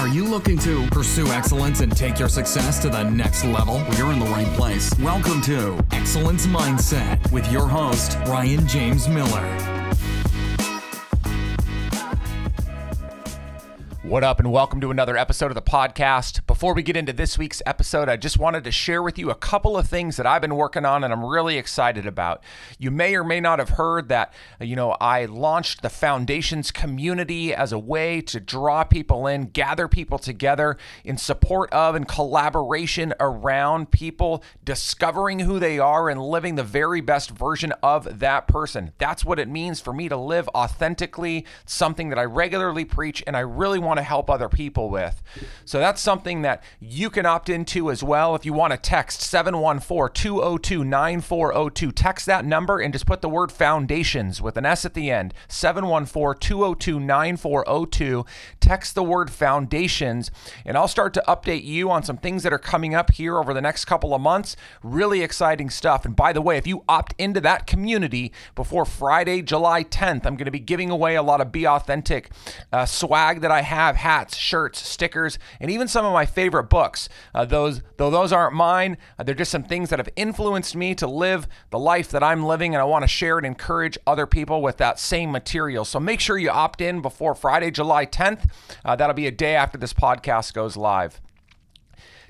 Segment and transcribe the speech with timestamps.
[0.00, 3.84] Are you looking to pursue excellence and take your success to the next level?
[3.98, 4.90] You're in the right place.
[4.98, 9.79] Welcome to Exsellence Mindset with your host, Ryan James Miller.
[14.10, 16.44] What up, and welcome to another episode of the podcast.
[16.48, 19.36] Before we get into this week's episode, I just wanted to share with you a
[19.36, 22.42] couple of things that I've been working on and I'm really excited about.
[22.76, 27.54] You may or may not have heard that, you know, I launched the Foundations community
[27.54, 33.14] as a way to draw people in, gather people together in support of and collaboration
[33.20, 38.90] around people discovering who they are and living the very best version of that person.
[38.98, 43.36] That's what it means for me to live authentically, something that I regularly preach and
[43.36, 45.22] I really want to help other people with.
[45.64, 48.34] So that's something that you can opt into as well.
[48.34, 53.28] If you want to text 714 202 9402, text that number and just put the
[53.28, 58.24] word foundations with an S at the end 714 202 9402.
[58.60, 60.30] Text the word foundations,
[60.64, 63.52] and I'll start to update you on some things that are coming up here over
[63.54, 64.56] the next couple of months.
[64.82, 66.04] Really exciting stuff.
[66.04, 70.36] And by the way, if you opt into that community before Friday, July 10th, I'm
[70.36, 72.30] going to be giving away a lot of Be Authentic
[72.72, 76.64] uh, swag that I have have hats, shirts, stickers, and even some of my favorite
[76.64, 77.08] books.
[77.34, 80.94] Uh, those, though those aren't mine, uh, they're just some things that have influenced me
[80.94, 84.26] to live the life that I'm living, and I want to share and encourage other
[84.26, 85.84] people with that same material.
[85.84, 88.48] So make sure you opt in before Friday, July 10th.
[88.84, 91.20] Uh, that'll be a day after this podcast goes live.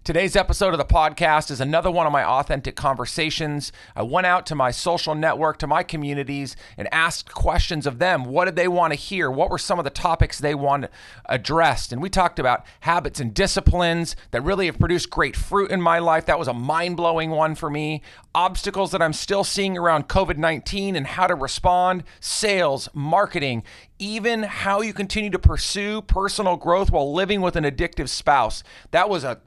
[0.03, 3.71] Today's episode of the podcast is another one of my authentic conversations.
[3.95, 8.25] I went out to my social network, to my communities, and asked questions of them.
[8.25, 9.31] What did they want to hear?
[9.31, 10.87] What were some of the topics they want
[11.27, 11.93] addressed?
[11.93, 15.99] And we talked about habits and disciplines that really have produced great fruit in my
[15.99, 16.25] life.
[16.25, 18.01] That was a mind blowing one for me.
[18.35, 23.65] Obstacles that I'm still seeing around COVID 19 and how to respond, sales, marketing,
[24.01, 28.65] even how you continue to pursue personal growth while living with an addictive spouse.
[28.91, 29.39] That was a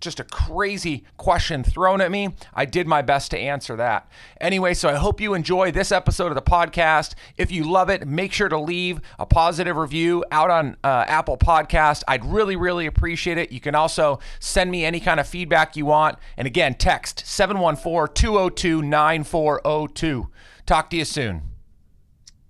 [0.00, 2.34] just a crazy question thrown at me.
[2.54, 4.10] I did my best to answer that.
[4.40, 7.14] Anyway, so I hope you enjoy this episode of the podcast.
[7.36, 11.36] If you love it, make sure to leave a positive review out on uh, Apple
[11.36, 12.02] Podcast.
[12.08, 13.52] I'd really, really appreciate it.
[13.52, 16.18] You can also send me any kind of feedback you want.
[16.36, 20.30] And again, text 714 202 9402.
[20.64, 21.42] Talk to you soon.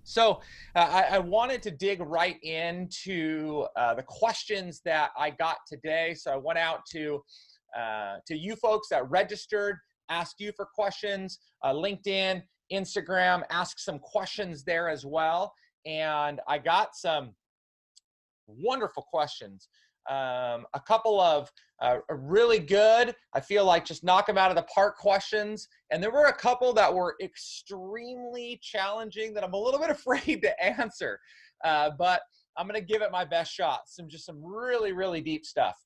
[0.04, 0.40] So,
[0.80, 6.14] I, I, wanted to dig right into uh, the questions that I got today.
[6.14, 7.22] So I went out to
[7.78, 9.76] uh, to you folks that registered,
[10.08, 15.52] asked you for questions, uh, LinkedIn, Instagram, asked some questions there as well,
[15.86, 17.34] and I got some
[18.46, 19.68] wonderful questions.
[20.08, 24.56] Um, a couple of uh, really good, I feel like just knock them out of
[24.56, 25.68] the park questions.
[25.90, 30.42] And there were a couple that were extremely challenging that I'm a little bit afraid
[30.42, 31.20] to answer.
[31.64, 32.22] Uh, but
[32.56, 33.82] I'm going to give it my best shot.
[33.86, 35.76] Some just some really, really deep stuff.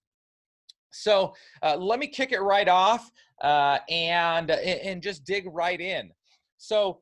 [0.93, 3.11] So uh, let me kick it right off
[3.43, 6.11] uh, and and just dig right in.
[6.59, 7.01] So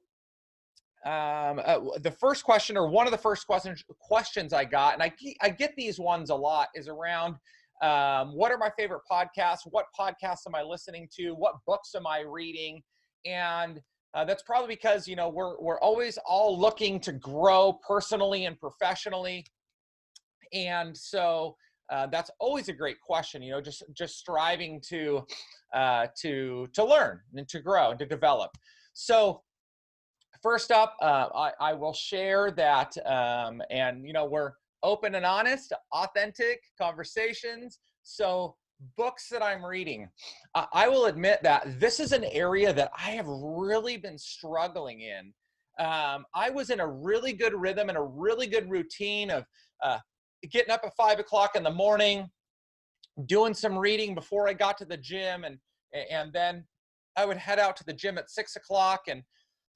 [1.06, 5.02] um, uh, the first question, or one of the first questions questions I got, and
[5.02, 7.36] I I get these ones a lot, is around
[7.82, 9.60] um, what are my favorite podcasts?
[9.64, 11.30] What podcasts am I listening to?
[11.32, 12.82] What books am I reading?
[13.24, 13.80] And
[14.12, 18.58] uh, that's probably because you know we're we're always all looking to grow personally and
[18.58, 19.46] professionally,
[20.52, 21.56] and so
[21.90, 23.42] uh, that's always a great question.
[23.42, 25.24] You know, just just striving to
[25.74, 28.50] uh, to to learn and to grow and to develop.
[28.92, 29.42] So
[30.42, 34.52] first up, uh, I, I will share that, um, and you know, we're
[34.82, 37.78] open and honest, authentic conversations.
[38.02, 38.56] So
[38.96, 40.08] books that I'm reading,
[40.54, 45.00] uh, I will admit that this is an area that I have really been struggling
[45.02, 45.32] in.
[45.78, 49.44] Um, I was in a really good rhythm and a really good routine of
[49.82, 49.98] uh,
[50.50, 52.28] getting up at five o'clock in the morning,
[53.26, 55.58] doing some reading before I got to the gym, and
[56.10, 56.64] and then
[57.16, 59.22] I would head out to the gym at six o'clock and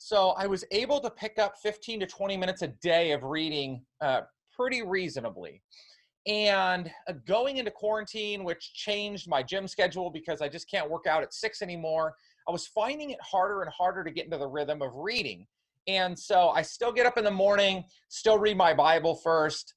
[0.05, 3.81] so I was able to pick up 15 to 20 minutes a day of reading
[4.03, 4.21] uh,
[4.55, 5.63] pretty reasonably.
[6.27, 11.07] And uh, going into quarantine, which changed my gym schedule because I just can't work
[11.07, 12.15] out at six anymore,
[12.47, 15.47] I was finding it harder and harder to get into the rhythm of reading.
[15.87, 19.73] And so I still get up in the morning, still read my Bible first,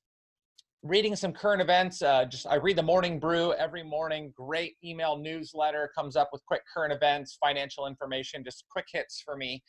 [0.84, 2.02] reading some current events.
[2.02, 4.34] Uh, just I read the Morning Brew every morning.
[4.36, 9.38] Great email newsletter comes up with quick current events, financial information, just quick hits for
[9.38, 9.64] me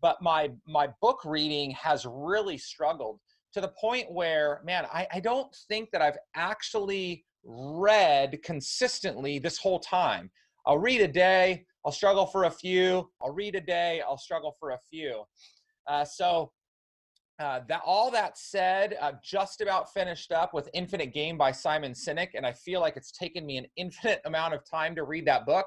[0.00, 3.20] but my my book reading has really struggled
[3.52, 9.56] to the point where man I, I don't think that i've actually read consistently this
[9.56, 10.30] whole time.
[10.66, 14.56] I'll read a day i'll struggle for a few i'll read a day i'll struggle
[14.58, 15.22] for a few.
[15.86, 16.50] Uh, so
[17.38, 21.92] uh, that all that said, I've just about finished up with Infinite Game by Simon
[21.92, 25.26] Sinek, and I feel like it's taken me an infinite amount of time to read
[25.26, 25.66] that book.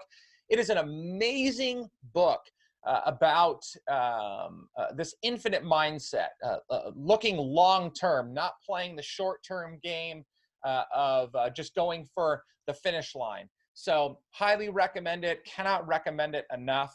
[0.50, 2.42] It is an amazing book
[2.86, 9.02] uh, about um, uh, this infinite mindset, uh, uh, looking long term, not playing the
[9.02, 10.24] short term game
[10.66, 13.50] uh, of just going for the finish line.
[13.74, 15.44] So, highly recommend it.
[15.46, 16.94] Cannot recommend it enough.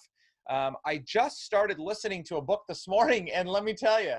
[0.50, 4.16] Um, I just started listening to a book this morning, and let me tell you,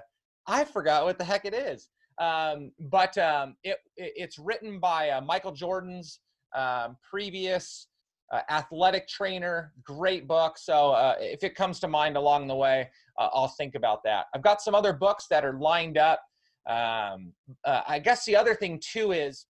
[0.47, 1.89] I forgot what the heck it is.
[2.19, 6.19] Um, but um, it, it, it's written by uh, Michael Jordan's
[6.55, 7.87] um, previous
[8.31, 9.73] uh, athletic trainer.
[9.83, 10.57] Great book.
[10.57, 12.89] So uh, if it comes to mind along the way,
[13.19, 14.25] uh, I'll think about that.
[14.33, 16.21] I've got some other books that are lined up.
[16.67, 17.33] Um,
[17.63, 19.45] uh, I guess the other thing too is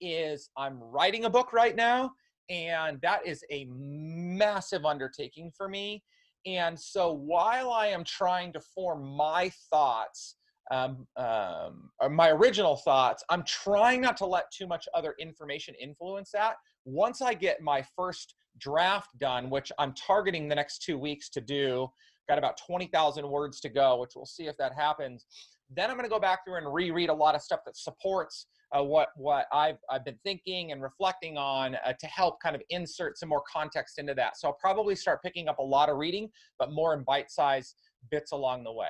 [0.00, 2.12] is I'm writing a book right now,
[2.50, 6.02] and that is a massive undertaking for me.
[6.46, 10.36] And so while I am trying to form my thoughts,
[10.70, 16.30] um, um, my original thoughts, I'm trying not to let too much other information influence
[16.32, 16.56] that.
[16.84, 21.40] Once I get my first draft done, which I'm targeting the next two weeks to
[21.40, 21.88] do,
[22.28, 25.26] got about 20,000 words to go, which we'll see if that happens.
[25.70, 28.46] Then I'm going to go back through and reread a lot of stuff that supports
[28.76, 32.62] uh, what what I've I've been thinking and reflecting on uh, to help kind of
[32.70, 34.36] insert some more context into that.
[34.36, 36.28] So I'll probably start picking up a lot of reading,
[36.58, 37.76] but more in bite-sized
[38.10, 38.88] bits along the way.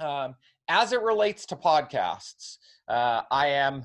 [0.00, 0.34] Um,
[0.68, 2.56] as it relates to podcasts,
[2.88, 3.84] uh, I am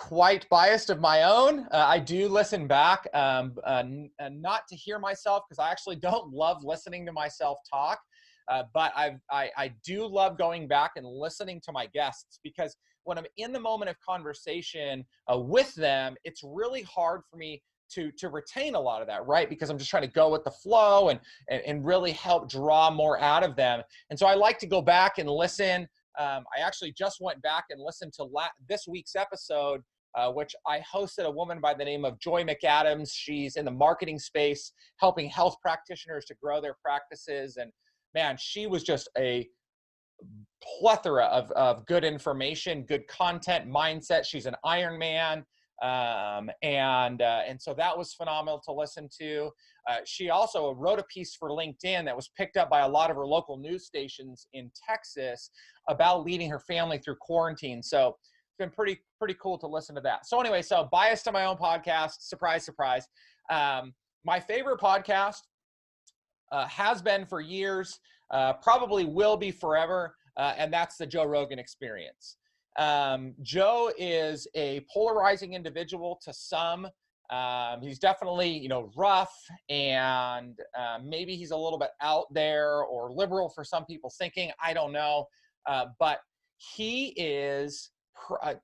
[0.00, 1.66] quite biased of my own.
[1.70, 3.84] Uh, I do listen back, um, uh,
[4.30, 8.00] not to hear myself because I actually don't love listening to myself talk.
[8.48, 12.74] Uh, but I've, I, I do love going back and listening to my guests because
[13.04, 17.62] when I'm in the moment of conversation uh, with them, it's really hard for me
[17.90, 20.44] to to retain a lot of that right because i'm just trying to go with
[20.44, 21.18] the flow and,
[21.48, 24.80] and and, really help draw more out of them and so i like to go
[24.80, 25.88] back and listen
[26.18, 29.80] um, i actually just went back and listened to la- this week's episode
[30.16, 33.70] uh, which i hosted a woman by the name of joy mcadams she's in the
[33.70, 37.70] marketing space helping health practitioners to grow their practices and
[38.14, 39.46] man she was just a
[40.62, 44.24] plethora of, of good information, good content, mindset.
[44.24, 45.44] She's an Iron Man.
[45.82, 49.50] Um, and uh, and so that was phenomenal to listen to.
[49.88, 53.10] Uh, she also wrote a piece for LinkedIn that was picked up by a lot
[53.10, 55.50] of her local news stations in Texas
[55.88, 57.82] about leading her family through quarantine.
[57.82, 60.26] So it's been pretty pretty cool to listen to that.
[60.26, 62.16] So anyway, so biased to my own podcast.
[62.20, 63.06] Surprise, surprise.
[63.50, 63.94] Um,
[64.24, 65.40] my favorite podcast
[66.52, 67.98] uh, has been for years,
[68.30, 72.36] uh, probably will be forever uh, and that's the Joe Rogan experience.
[72.78, 76.88] Um, Joe is a polarizing individual to some.
[77.30, 79.34] Um, he's definitely, you know, rough
[79.68, 84.50] and uh, maybe he's a little bit out there or liberal for some people's thinking.
[84.62, 85.26] I don't know.
[85.68, 86.18] Uh, but
[86.56, 88.54] he is, pr- uh,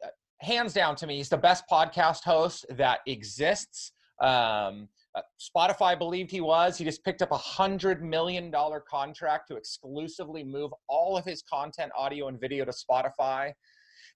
[0.40, 3.92] hands down to me, he's the best podcast host that exists.
[4.20, 6.76] Um, uh, Spotify believed he was.
[6.76, 11.42] He just picked up a hundred million dollar contract to exclusively move all of his
[11.42, 13.52] content, audio and video to Spotify.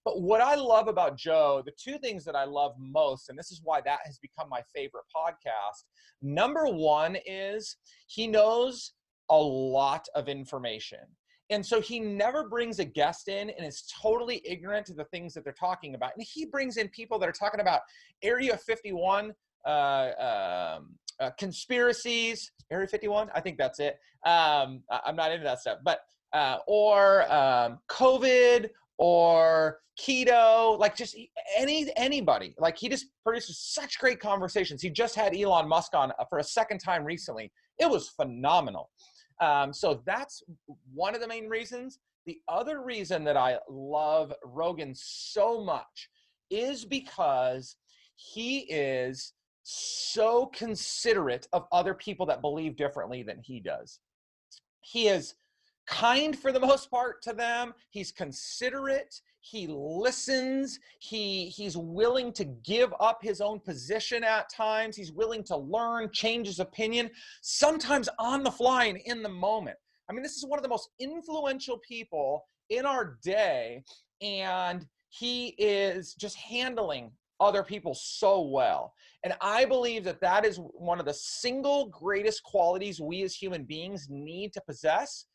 [0.03, 3.51] But what I love about Joe, the two things that I love most, and this
[3.51, 5.83] is why that has become my favorite podcast.
[6.21, 7.77] Number one is
[8.07, 8.93] he knows
[9.29, 10.99] a lot of information.
[11.51, 15.33] And so he never brings a guest in and is totally ignorant to the things
[15.33, 16.13] that they're talking about.
[16.15, 17.81] And he brings in people that are talking about
[18.23, 19.33] Area 51
[19.65, 23.29] uh, um, uh, conspiracies, Area 51.
[23.35, 23.99] I think that's it.
[24.25, 25.99] Um, I'm not into that stuff, but
[26.33, 28.69] uh, or um, COVID
[29.01, 31.17] or keto, like just
[31.57, 32.53] any anybody.
[32.59, 34.81] Like he just produces such great conversations.
[34.81, 37.51] He just had Elon Musk on uh, for a second time recently.
[37.79, 38.91] It was phenomenal.
[39.41, 40.43] Um, so that's
[40.93, 41.97] one of the main reasons.
[42.27, 46.09] The other reason that I love Rogan so much
[46.51, 47.77] is because
[48.15, 53.99] he is so considerate of other people that believe differently than he does.
[54.81, 55.33] He is
[55.91, 57.73] kind for the most part to them.
[57.91, 59.21] He's considerate.
[59.41, 60.79] He listens.
[60.99, 64.95] He he's willing to give up his own position at times.
[64.95, 69.77] He's willing to learn, change his opinion, sometimes on the fly and in the moment.
[70.09, 73.83] I mean, this is one of the most influential people in our day,
[74.21, 78.93] and he is just handling other people so well.
[79.23, 83.63] And I believe that that is one of the single greatest qualities we as human
[83.63, 85.25] beings need to possess.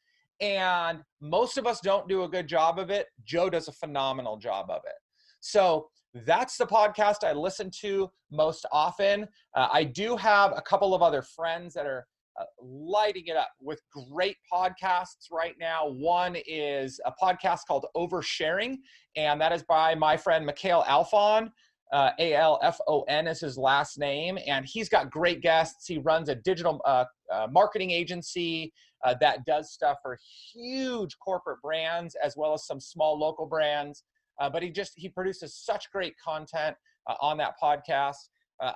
[0.40, 3.06] And most of us don't do a good job of it.
[3.24, 4.96] Joe does a phenomenal job of it.
[5.40, 5.88] So
[6.24, 9.28] that's the podcast I listen to most often.
[9.54, 12.06] Uh, I do have a couple of other friends that are
[12.40, 15.88] uh, lighting it up with great podcasts right now.
[15.88, 18.76] One is a podcast called Oversharing,
[19.16, 21.50] and that is by my friend Mikhail Alfon.
[21.92, 25.86] Uh, A L F O N is his last name, and he's got great guests.
[25.86, 28.72] He runs a digital uh, uh, marketing agency
[29.04, 30.18] uh, that does stuff for
[30.52, 34.04] huge corporate brands as well as some small local brands.
[34.40, 36.76] Uh, but he just he produces such great content
[37.08, 38.28] uh, on that podcast.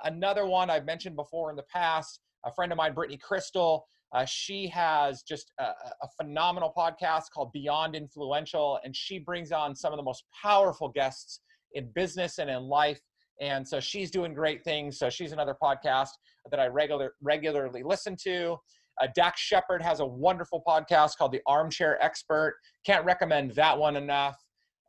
[0.05, 4.25] another one I've mentioned before in the past a friend of mine, Brittany Crystal, uh,
[4.25, 9.93] she has just a, a, phenomenal podcast called Beyond Influential, and she brings on some
[9.93, 11.39] of the most powerful guests
[11.73, 12.99] in business and in life.
[13.41, 14.97] And so she's doing great things.
[14.99, 16.09] So she's another podcast
[16.49, 18.57] that I regular, regularly listen to.
[19.01, 22.55] Uh, Dax Shepard has a wonderful podcast called The Armchair Expert.
[22.85, 24.37] Can't recommend that one enough.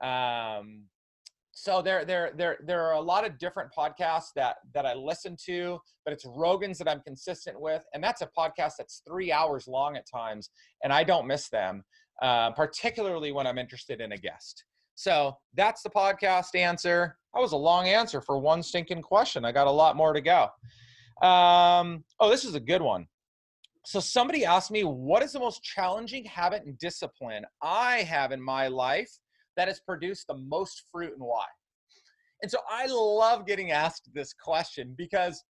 [0.04, 0.84] Um,
[1.54, 5.36] so there there there there are a lot of different podcasts that that I listen
[5.46, 9.68] to, but it's Rogan's that I'm consistent with, and that's a podcast that's three hours
[9.68, 10.50] long at times,
[10.82, 11.84] and I don't miss them,
[12.22, 14.64] uh, particularly when I'm interested in a guest.
[14.94, 17.16] So that's the podcast answer.
[17.34, 19.44] That was a long answer for one stinking question.
[19.44, 20.48] I got a lot more to go.
[21.26, 23.06] Um, oh, this is a good one.
[23.84, 28.40] So somebody asked me, what is the most challenging habit and discipline I have in
[28.40, 29.10] my life?
[29.56, 31.44] that has produced the most fruit and why?
[32.42, 35.44] And so I love getting asked this question because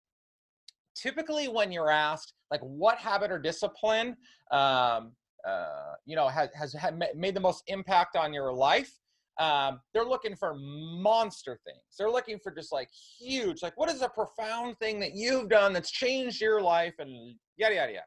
[0.96, 4.16] typically when you're asked like what habit or discipline
[4.50, 5.12] um,
[5.46, 6.74] uh, you know has, has
[7.14, 8.92] made the most impact on your life
[9.40, 14.02] um, they're looking for monster things they're looking for just like huge like what is
[14.02, 18.04] a profound thing that you've done that's changed your life and yada yada yada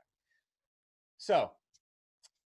[1.17, 1.51] so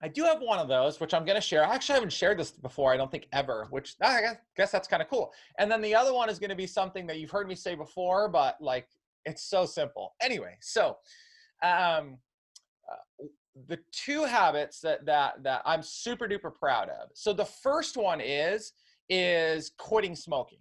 [0.04, 1.64] I do have one of those, which I'm going to share.
[1.64, 4.86] I actually haven't shared this before, I don't think ever, which I guess, guess that's
[4.86, 5.32] kind of cool.
[5.58, 7.74] And then the other one is going to be something that you've heard me say
[7.74, 8.86] before, but like
[9.24, 10.14] it's so simple.
[10.20, 10.98] Anyway, so
[11.62, 12.18] um,
[12.90, 13.24] uh,
[13.68, 17.11] the two habits that that that I'm super duper proud of.
[17.14, 18.73] So the first one is
[19.08, 20.58] is quitting smoking.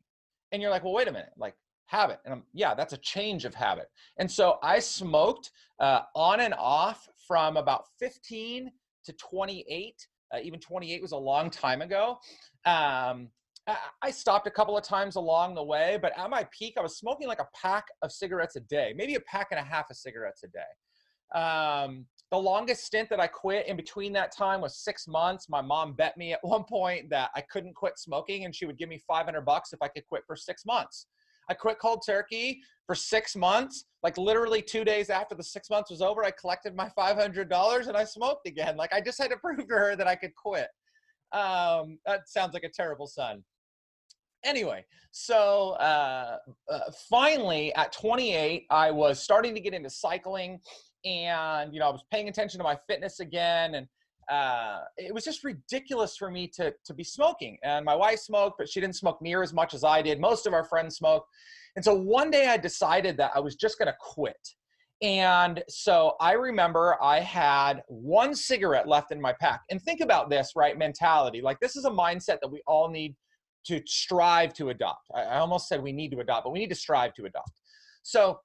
[0.52, 1.56] And you're like, well, wait a minute, like
[1.88, 2.20] habit.
[2.26, 3.88] And I'm, yeah, that's a change of habit.
[4.18, 8.72] And so I smoked uh, on and off from about 15
[9.06, 10.08] to 28.
[10.34, 12.18] Uh, even 28 was a long time ago.
[12.66, 13.30] Um,
[14.02, 16.98] I stopped a couple of times along the way, but at my peak, I was
[16.98, 19.96] smoking like a pack of cigarettes a day, maybe a pack and a half of
[19.96, 21.40] cigarettes a day.
[21.40, 25.50] Um, the longest stint that I quit in between that time was six months.
[25.50, 28.80] My mom bet me at one point that I couldn't quit smoking and she would
[28.80, 31.06] give me 500 bucks if I could quit for six months.
[31.48, 33.86] I quit cold turkey for six months.
[34.02, 37.96] Like literally two days after the six months was over, I collected my $500 and
[37.96, 38.78] I smoked again.
[38.78, 40.70] Like I just had to prove to her that I could quit.
[41.34, 43.44] Um, that sounds like a terrible son.
[44.44, 46.38] Anyway, so uh,
[46.68, 46.80] uh,
[47.12, 50.60] finally at 28, I was starting to get into cycling
[51.06, 53.88] and, you know, I was paying attention to my fitness again and
[54.30, 57.58] uh, it was just ridiculous for me to to be smoking.
[57.64, 60.20] And my wife smoked, but she didn't smoke near as much as I did.
[60.20, 61.28] Most of our friends smoked.
[61.76, 64.38] And so one day I decided that I was just going to quit.
[65.02, 69.62] And so I remember I had one cigarette left in my pack.
[69.70, 70.78] And think about this, right?
[70.78, 71.42] Mentality.
[71.42, 73.16] Like this is a mindset that we all need
[73.66, 75.08] to strive to adopt.
[75.16, 77.52] I almost said we need to adopt, but we need to strive to adopt.
[78.04, 78.40] So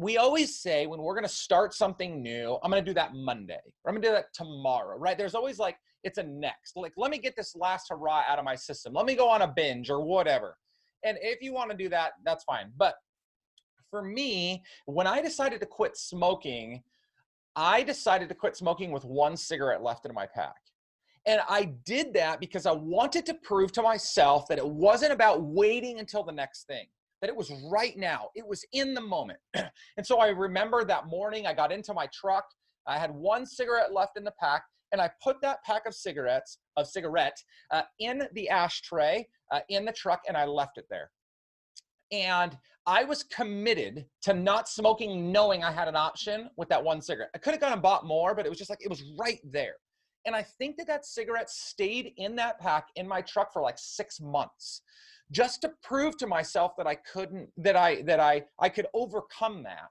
[0.00, 3.14] we always say when we're going to start something new, I'm going to do that
[3.14, 5.16] Monday or I'm going to do that tomorrow, right?
[5.18, 6.74] There's always like, it's a next.
[6.74, 8.94] Like, let me get this last hurrah out of my system.
[8.94, 10.56] Let me go on a binge or whatever.
[11.04, 12.72] And if you want to do that, that's fine.
[12.78, 12.94] But
[13.90, 16.82] for me, when I decided to quit smoking,
[17.54, 20.56] I decided to quit smoking with one cigarette left in my pack.
[21.26, 25.42] And I did that because I wanted to prove to myself that it wasn't about
[25.42, 26.86] waiting until the next thing
[27.20, 28.28] that it was right now.
[28.34, 29.38] It was in the moment.
[29.54, 32.44] and so I remember that morning I got into my truck.
[32.86, 34.62] I had one cigarette left in the pack,
[34.92, 37.36] and I put that pack of cigarettes of cigarette
[37.70, 41.10] uh, in the ashtray uh, in the truck, and I left it there.
[42.12, 47.00] And I was committed to not smoking, knowing I had an option with that one
[47.00, 47.30] cigarette.
[47.34, 49.40] I could have gone and bought more, but it was just like it was right
[49.44, 49.74] there.
[50.26, 53.76] And I think that that cigarette stayed in that pack in my truck for like
[53.78, 54.82] six months
[55.30, 59.62] just to prove to myself that I couldn't, that I, that I, I could overcome
[59.64, 59.90] that.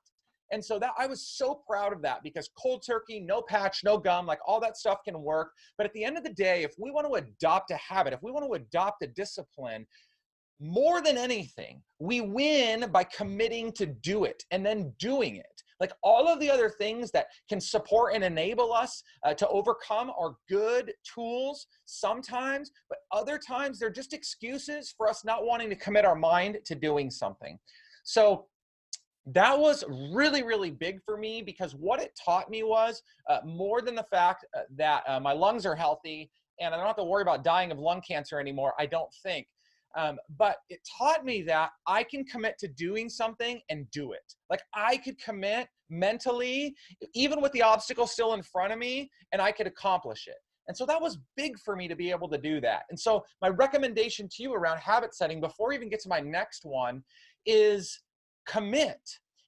[0.51, 3.97] And so that I was so proud of that because cold turkey, no patch, no
[3.97, 5.51] gum, like all that stuff can work.
[5.77, 8.23] But at the end of the day, if we want to adopt a habit, if
[8.23, 9.85] we want to adopt a discipline,
[10.59, 15.58] more than anything, we win by committing to do it and then doing it.
[15.79, 20.11] Like all of the other things that can support and enable us uh, to overcome
[20.19, 25.75] are good tools sometimes, but other times they're just excuses for us not wanting to
[25.75, 27.57] commit our mind to doing something.
[28.03, 28.47] So
[29.33, 33.81] that was really really big for me because what it taught me was uh, more
[33.81, 37.03] than the fact uh, that uh, my lungs are healthy and i don't have to
[37.03, 39.45] worry about dying of lung cancer anymore i don't think
[39.95, 44.35] um, but it taught me that i can commit to doing something and do it.
[44.49, 46.75] Like i could commit mentally
[47.13, 50.37] even with the obstacle still in front of me and i could accomplish it.
[50.69, 52.83] And so that was big for me to be able to do that.
[52.91, 56.19] And so my recommendation to you around habit setting before we even get to my
[56.19, 57.03] next one
[57.47, 57.99] is
[58.47, 58.99] commit.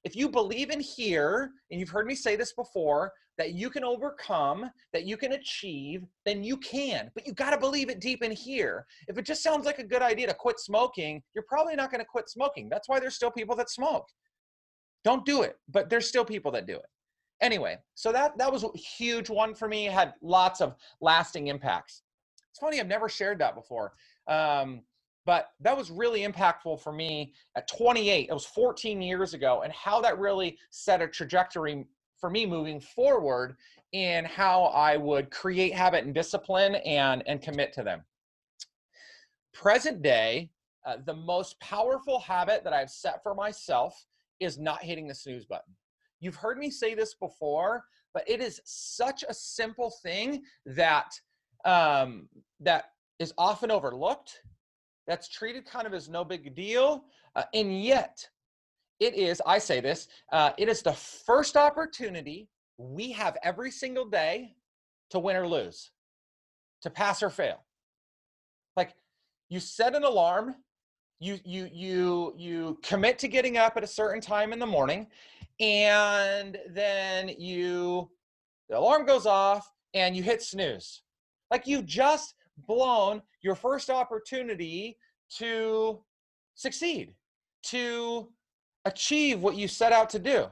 [0.02, 3.84] If you believe in here, and you've heard me say this before, that you can
[3.84, 7.10] overcome, that you can achieve, then you can.
[7.14, 8.86] But you got to believe it deep in here.
[9.08, 12.00] If it just sounds like a good idea to quit smoking, you're probably not going
[12.00, 12.68] to quit smoking.
[12.68, 14.06] That's why there's still people that smoke.
[15.04, 16.86] Don't do it, but there's still people that do it.
[17.40, 19.88] Anyway, so that that was a huge one for me.
[19.88, 22.02] It had lots of lasting impacts.
[22.50, 23.94] It's funny, I've never shared that before.
[24.28, 24.82] Um,
[25.24, 29.72] but that was really impactful for me at 28 it was 14 years ago and
[29.72, 31.86] how that really set a trajectory
[32.22, 33.56] for me moving forward
[33.92, 38.02] in how i would create habit and discipline and and commit to them
[39.52, 40.48] present day
[40.86, 44.06] uh, the most powerful habit that i've set for myself
[44.40, 45.74] is not hitting the snooze button
[46.20, 51.10] you've heard me say this before but it is such a simple thing that
[51.64, 52.28] um,
[52.60, 54.40] that is often overlooked
[55.06, 57.04] that's treated kind of as no big deal.
[57.34, 58.26] Uh, and yet,
[59.02, 64.04] it is, I say this, uh, it is the first opportunity we have every single
[64.04, 64.54] day
[65.10, 65.90] to win or lose,
[66.82, 67.64] to pass or fail.
[68.76, 68.94] Like
[69.48, 70.54] you set an alarm,
[71.18, 75.08] you you you you commit to getting up at a certain time in the morning,
[75.60, 78.08] and then you
[78.68, 81.02] the alarm goes off and you hit snooze.
[81.50, 82.34] Like you've just
[82.68, 84.96] blown your first opportunity
[85.38, 86.00] to
[86.54, 87.14] succeed,
[87.64, 88.28] to
[88.84, 90.46] achieve what you set out to do.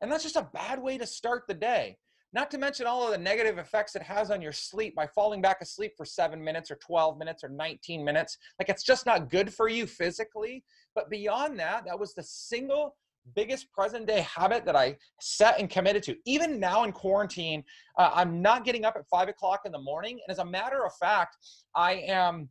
[0.00, 1.96] And that's just a bad way to start the day.
[2.32, 5.40] Not to mention all of the negative effects it has on your sleep by falling
[5.40, 8.36] back asleep for seven minutes or 12 minutes or 19 minutes.
[8.58, 10.62] Like it's just not good for you physically.
[10.94, 12.96] But beyond that, that was the single
[13.34, 16.16] biggest present day habit that I set and committed to.
[16.26, 17.64] Even now in quarantine,
[17.98, 20.18] uh, I'm not getting up at five o'clock in the morning.
[20.26, 21.36] And as a matter of fact,
[21.74, 22.50] I am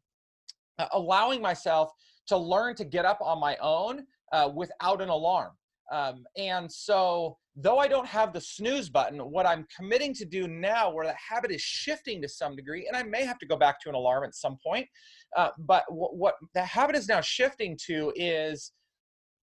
[0.80, 1.92] uh, allowing myself
[2.28, 5.52] to learn to get up on my own uh, without an alarm.
[5.92, 10.48] Um, and so, though I don't have the snooze button, what I'm committing to do
[10.48, 13.56] now, where that habit is shifting to some degree, and I may have to go
[13.56, 14.88] back to an alarm at some point,
[15.36, 18.74] uh, but what, what the habit is now shifting to is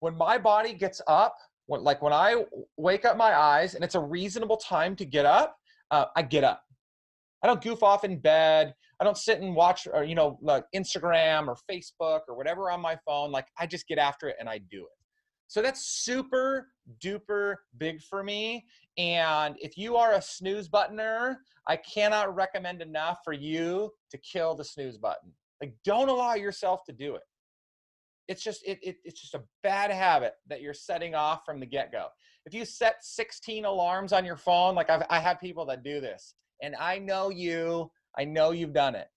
[0.01, 1.33] when my body gets up,
[1.67, 2.43] when, like when I
[2.75, 5.55] wake up my eyes and it's a reasonable time to get up,
[5.91, 6.61] uh, I get up.
[7.43, 8.73] I don't goof off in bed.
[8.99, 12.82] I don't sit and watch or you know like Instagram or Facebook or whatever on
[12.82, 13.32] my phone.
[13.32, 14.97] Like I just get after it and I do it.
[15.47, 16.69] So that's super
[17.03, 18.65] duper big for me.
[18.97, 21.36] And if you are a snooze buttoner,
[21.67, 25.32] I cannot recommend enough for you to kill the snooze button.
[25.62, 27.23] Like don't allow yourself to do it
[28.27, 31.65] it's just it, it, it's just a bad habit that you're setting off from the
[31.65, 32.08] get-go
[32.45, 35.99] if you set 16 alarms on your phone like I've, i have people that do
[35.99, 39.07] this and i know you i know you've done it.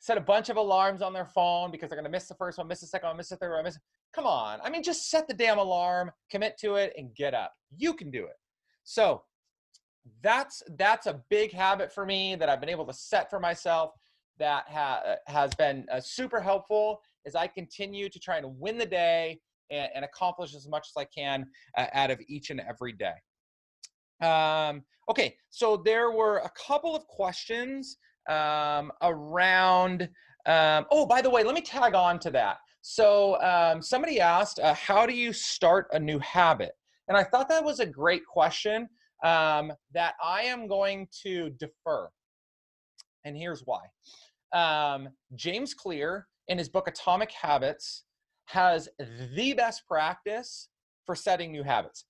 [0.00, 2.58] Set a bunch of alarms on their phone because they're going to miss the first
[2.58, 3.78] one miss the second one miss the third one miss
[4.14, 7.52] come on i mean just set the damn alarm commit to it and get up.
[7.76, 8.36] You can do it.
[8.84, 9.22] So
[10.22, 13.90] that's that's a big habit for me that i've been able to set for myself
[14.38, 18.86] that ha- has been uh, super helpful as I continue to try and win the
[18.86, 21.46] day and, and accomplish as much as I can
[21.76, 23.14] uh, out of each and every day.
[24.20, 30.08] Um, okay, so there were a couple of questions um, around.
[30.46, 32.58] Um, oh, by the way, let me tag on to that.
[32.82, 36.72] So um, somebody asked, uh, how do you start a new habit?
[37.08, 38.88] And I thought that was a great question
[39.24, 42.08] um, that I am going to defer.
[43.24, 43.80] And here's why.
[44.52, 48.04] Um, James Clear in his book Atomic Habits
[48.46, 48.88] has
[49.34, 50.68] the best practice
[51.04, 52.04] for setting new habits.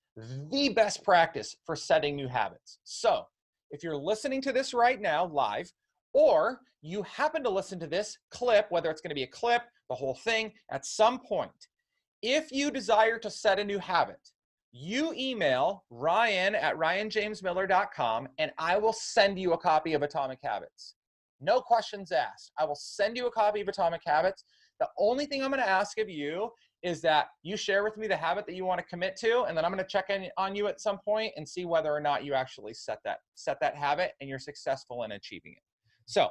[0.49, 2.79] The best practice for setting new habits.
[2.83, 3.25] So,
[3.71, 5.71] if you're listening to this right now live,
[6.13, 9.63] or you happen to listen to this clip, whether it's going to be a clip,
[9.89, 11.67] the whole thing, at some point,
[12.21, 14.31] if you desire to set a new habit,
[14.71, 20.95] you email ryan at ryanjamesmiller.com and I will send you a copy of Atomic Habits.
[21.41, 22.51] No questions asked.
[22.57, 24.43] I will send you a copy of Atomic Habits.
[24.79, 26.51] The only thing I'm going to ask of you
[26.83, 29.57] is that you share with me the habit that you want to commit to, and
[29.57, 31.99] then I'm going to check in on you at some point and see whether or
[31.99, 35.63] not you actually set that set that habit and you're successful in achieving it.
[36.05, 36.29] So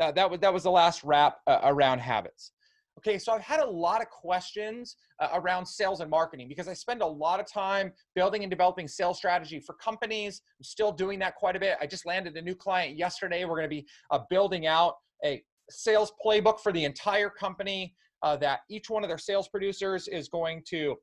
[0.00, 2.52] uh, that was that was the last wrap uh, around habits.
[2.98, 6.72] Okay, so I've had a lot of questions uh, around sales and marketing because I
[6.72, 10.42] spend a lot of time building and developing sales strategy for companies.
[10.58, 11.76] I'm still doing that quite a bit.
[11.80, 13.44] I just landed a new client yesterday.
[13.44, 18.36] We're going to be uh, building out a sales playbook for the entire company uh,
[18.36, 20.96] that each one of their sales producers is going to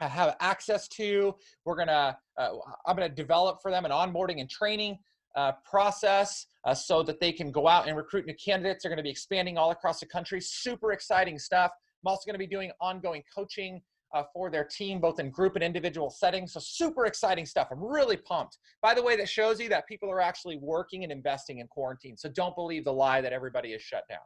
[0.00, 1.34] have access to.
[1.64, 2.48] We're gonna, uh,
[2.86, 4.98] I'm gonna develop for them an onboarding and training
[5.36, 8.82] uh, process uh, so that they can go out and recruit new candidates.
[8.82, 10.40] They're going to be expanding all across the country.
[10.40, 11.70] Super exciting stuff.
[12.04, 13.80] I'm also going to be doing ongoing coaching
[14.14, 16.54] uh, for their team, both in group and individual settings.
[16.54, 17.68] So, super exciting stuff.
[17.70, 18.58] I'm really pumped.
[18.82, 22.16] By the way, that shows you that people are actually working and investing in quarantine.
[22.16, 24.18] So, don't believe the lie that everybody is shut down.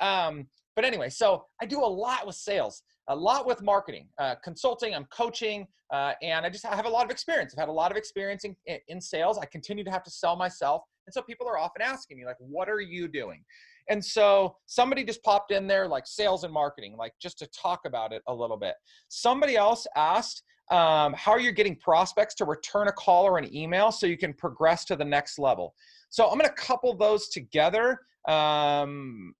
[0.00, 4.36] Um, but anyway, so I do a lot with sales, a lot with marketing, uh,
[4.42, 7.52] consulting, I'm coaching, uh, and I just have a lot of experience.
[7.54, 8.56] I've had a lot of experience in,
[8.88, 9.38] in sales.
[9.38, 10.82] I continue to have to sell myself.
[11.06, 13.44] And so people are often asking me, like, what are you doing?
[13.90, 17.80] And so somebody just popped in there, like sales and marketing, like just to talk
[17.84, 18.74] about it a little bit.
[19.08, 23.54] Somebody else asked, um, how are you getting prospects to return a call or an
[23.54, 25.74] email so you can progress to the next level?
[26.08, 29.34] So I'm going to couple those together um,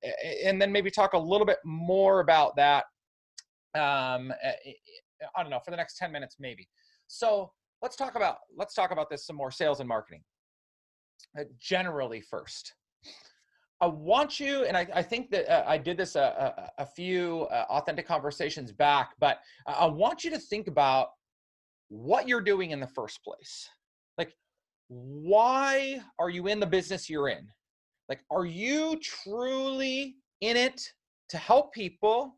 [0.45, 2.85] and then maybe talk a little bit more about that.
[3.75, 4.33] Um,
[5.37, 6.69] I don't know for the next 10 minutes, maybe.
[7.07, 10.23] So let's talk about let's talk about this some more sales and marketing.
[11.39, 12.75] Uh, generally, first,
[13.83, 16.87] I want you, and I, I think that uh, I did this a, a, a
[16.87, 21.09] few uh, authentic conversations back, but I want you to think about
[21.89, 23.69] what you're doing in the first place.
[24.19, 24.37] Like,
[24.87, 27.49] why are you in the business you're in?
[28.09, 30.81] Like, are you truly in it
[31.31, 32.37] to help people?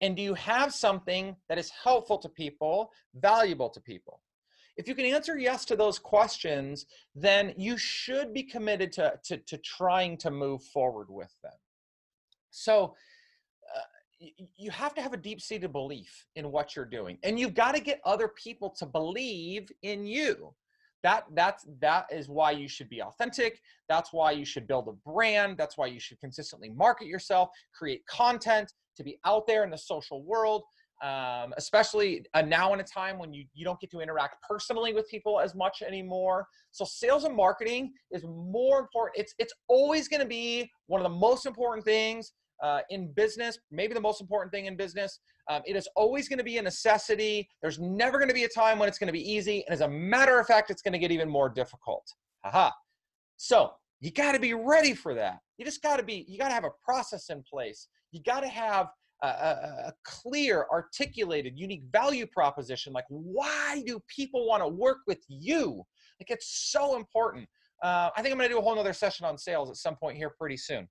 [0.00, 4.22] And do you have something that is helpful to people, valuable to people?
[4.78, 9.36] If you can answer yes to those questions, then you should be committed to, to,
[9.36, 11.52] to trying to move forward with them.
[12.50, 12.94] So,
[13.76, 17.54] uh, you have to have a deep seated belief in what you're doing, and you've
[17.54, 20.54] got to get other people to believe in you
[21.02, 25.08] that that's that is why you should be authentic that's why you should build a
[25.08, 29.70] brand that's why you should consistently market yourself create content to be out there in
[29.70, 30.62] the social world
[31.02, 34.92] um, especially uh, now in a time when you, you don't get to interact personally
[34.92, 40.08] with people as much anymore so sales and marketing is more important it's it's always
[40.08, 42.32] going to be one of the most important things
[42.62, 45.20] uh, in business, maybe the most important thing in business.
[45.48, 47.48] Um, it is always going to be a necessity.
[47.62, 49.64] There's never going to be a time when it's going to be easy.
[49.66, 52.12] And as a matter of fact, it's going to get even more difficult.
[52.44, 52.70] Haha.
[53.36, 55.38] So you got to be ready for that.
[55.56, 57.88] You just got to be, you got to have a process in place.
[58.12, 58.88] You got to have
[59.22, 62.92] a, a, clear, articulated, unique value proposition.
[62.92, 65.82] Like, why do people want to work with you?
[66.20, 67.48] Like, it's so important.
[67.82, 69.96] Uh, I think I'm going to do a whole nother session on sales at some
[69.96, 70.88] point here pretty soon.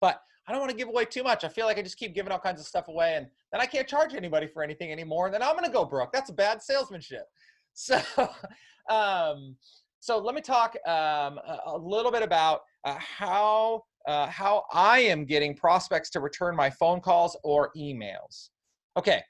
[0.00, 1.44] But I don't want to give away too much.
[1.44, 3.66] I feel like I just keep giving all kinds of stuff away and then I
[3.66, 5.26] can't charge anybody for anything anymore.
[5.26, 6.12] And then I'm going to go broke.
[6.12, 7.24] That's bad salesmanship.
[7.74, 7.98] So,
[8.90, 9.56] um,
[10.00, 15.24] so let me talk um, a, little bit about uh, how uh, how I am
[15.24, 18.50] getting prospects to return my phone calls or emails.
[18.96, 19.22] Okay,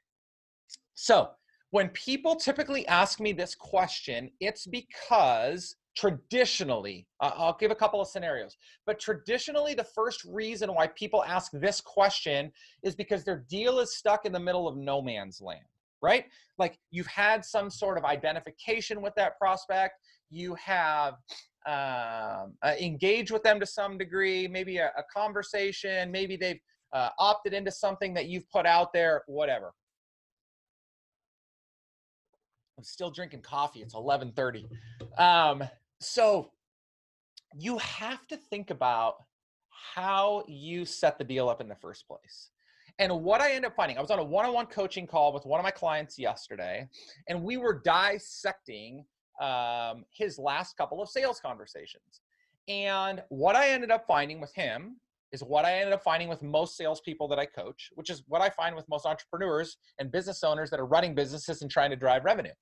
[0.95, 1.31] so
[1.71, 8.01] when people typically ask me this question, it's because traditionally, uh, I'll give a couple
[8.01, 8.57] of scenarios,
[8.87, 13.97] but traditionally, the first reason why people ask this question is because their deal is
[13.97, 15.65] stuck in the middle of no man's land,
[16.03, 16.27] right?
[16.59, 19.95] Like you've had some sort of identification with that prospect,
[20.31, 21.15] you have
[21.67, 26.61] um, uh, engaged with them to some degree, maybe a, a conversation, maybe they've
[26.93, 29.73] uh, opted into something that you've put out there, whatever.
[32.79, 33.81] I'm still drinking coffee.
[33.81, 34.67] It's 11:30.
[35.19, 35.63] Um,
[36.01, 36.51] so
[37.57, 39.17] you have to think about
[39.95, 42.51] how you set the deal up in the first place.
[42.99, 45.33] And what I ended up finding, I was on a one on one coaching call
[45.33, 46.89] with one of my clients yesterday,
[47.29, 49.05] and we were dissecting
[49.43, 52.21] um, his last couple of sales conversations.
[52.69, 54.97] And what I ended up finding with him
[55.33, 58.41] is what I ended up finding with most salespeople that I coach, which is what
[58.41, 61.97] I find with most entrepreneurs and business owners that are running businesses and trying to
[61.97, 62.53] drive revenue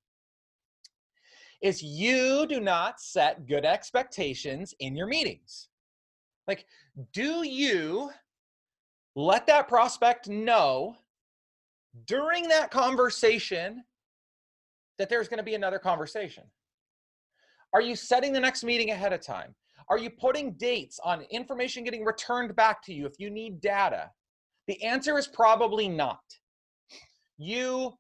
[1.61, 5.69] is you do not set good expectations in your meetings.
[6.49, 6.65] Like,
[7.13, 8.11] do you
[9.15, 10.97] let that prospect know
[12.07, 13.85] during that conversation
[14.99, 16.45] that there's going to be another conversation?
[17.73, 19.55] Are you setting the next meeting ahead of time?
[19.89, 24.11] Are you putting dates on information getting returned back to you if you need data?
[24.69, 26.21] The answer is probably not.
[27.39, 27.95] You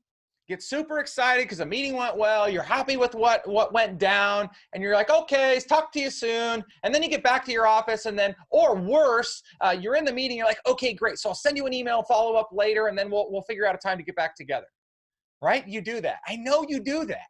[0.48, 2.48] get super excited because the meeting went well.
[2.48, 6.62] You're happy with what what went down, and you're like, okay, talk to you soon.
[6.83, 10.04] And then you get back to your office, and then, or worse, uh, you're in
[10.04, 10.37] the meeting.
[10.37, 11.18] You're like, okay, great.
[11.18, 13.74] So I'll send you an email, follow up later, and then we'll we'll figure out
[13.74, 14.66] a time to get back together.
[15.42, 15.66] Right?
[15.66, 16.18] You do that.
[16.28, 17.26] I know you do that.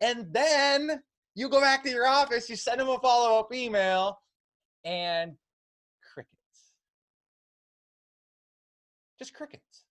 [0.00, 1.02] And then
[1.38, 4.18] you go back to your office, you send them a follow up email,
[4.84, 5.36] and
[6.12, 6.72] crickets.
[9.20, 9.84] Just crickets.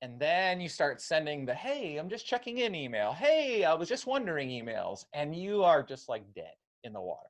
[0.00, 3.12] And then you start sending the, hey, I'm just checking in email.
[3.12, 5.06] Hey, I was just wondering emails.
[5.12, 7.28] And you are just like dead in the water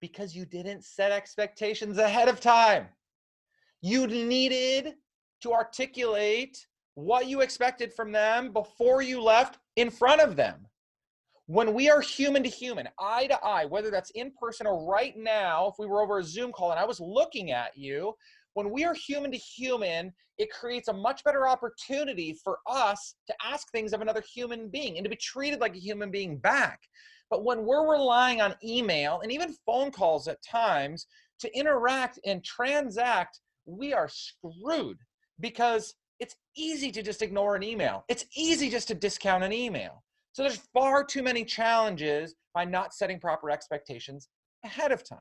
[0.00, 2.88] because you didn't set expectations ahead of time.
[3.82, 4.94] You needed
[5.42, 10.66] to articulate what you expected from them before you left in front of them.
[11.46, 15.14] When we are human to human, eye to eye, whether that's in person or right
[15.16, 18.14] now, if we were over a Zoom call and I was looking at you,
[18.54, 23.34] when we are human to human, it creates a much better opportunity for us to
[23.44, 26.80] ask things of another human being and to be treated like a human being back.
[27.28, 31.06] But when we're relying on email and even phone calls at times
[31.40, 34.98] to interact and transact, we are screwed
[35.40, 35.94] because
[36.56, 38.04] easy to just ignore an email.
[38.08, 40.02] It's easy just to discount an email.
[40.32, 44.28] So there's far too many challenges by not setting proper expectations
[44.64, 45.18] ahead of time.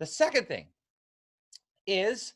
[0.00, 0.66] The second thing
[1.86, 2.34] is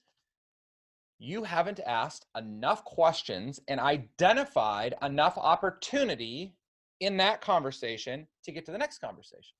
[1.18, 6.54] you haven't asked enough questions and identified enough opportunity
[7.00, 9.54] in that conversation to get to the next conversation.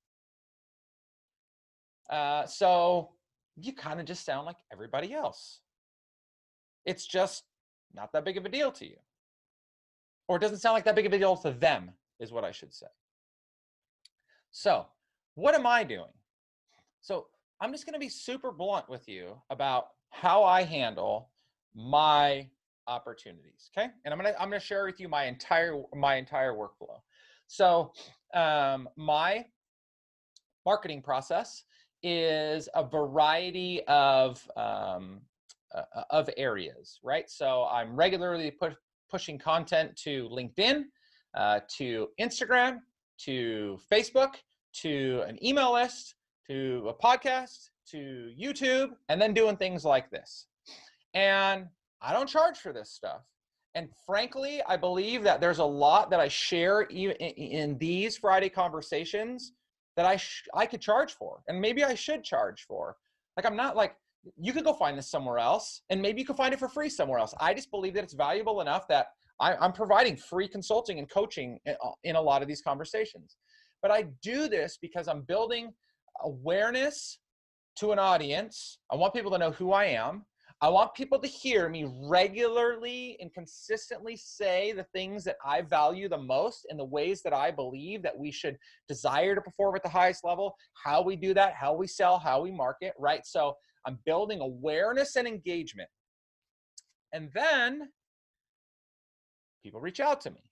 [2.11, 3.11] Uh, so
[3.57, 5.61] you kind of just sound like everybody else.
[6.87, 7.45] It's just
[7.95, 8.97] not that big of a deal to you.
[10.29, 12.53] Or it doesn't sound like that big of a deal to them, is what I
[12.53, 12.87] should say.
[14.53, 14.87] So,
[15.35, 16.13] what am I doing?
[17.01, 17.27] So,
[17.61, 21.31] I'm just going to be super blunt with you about how I handle
[21.75, 22.49] my
[22.87, 23.71] opportunities.
[23.77, 27.01] Okay, and I'm gonna I'm gonna share with you my entire my entire workflow.
[27.47, 27.93] So
[28.35, 29.47] um, my
[30.67, 31.65] marketing process
[32.03, 35.21] is a variety of um,
[35.75, 37.29] uh, of areas, right?
[37.31, 38.77] So I'm regularly pu-
[39.11, 40.85] pushing content to LinkedIn,
[41.37, 42.79] uh, to Instagram,
[43.25, 44.35] to Facebook,
[44.73, 46.15] to an email list,
[46.49, 50.47] to a podcast, to YouTube, and then doing things like this.
[51.15, 51.67] And
[52.01, 53.23] I don't charge for this stuff.
[53.75, 59.53] And frankly, I believe that there's a lot that I share in these Friday conversations
[59.97, 62.97] that I sh- I could charge for, and maybe I should charge for.
[63.37, 63.95] Like I'm not like
[64.37, 66.89] you could go find this somewhere else, and maybe you could find it for free
[66.89, 67.35] somewhere else.
[67.41, 69.07] I just believe that it's valuable enough that
[69.41, 73.37] I, am providing free consulting and coaching in, uh, in a lot of these conversations.
[73.83, 75.73] But I do this because I'm building
[76.23, 77.19] awareness
[77.77, 78.79] to an audience.
[78.93, 80.27] I want people to know who I am.
[80.63, 86.07] I want people to hear me regularly and consistently say the things that I value
[86.07, 89.83] the most and the ways that I believe that we should desire to perform at
[89.83, 93.25] the highest level, how we do that, how we sell, how we market, right?
[93.25, 93.57] So
[93.87, 95.89] I'm building awareness and engagement.
[97.13, 97.89] And then
[99.63, 100.43] people reach out to me,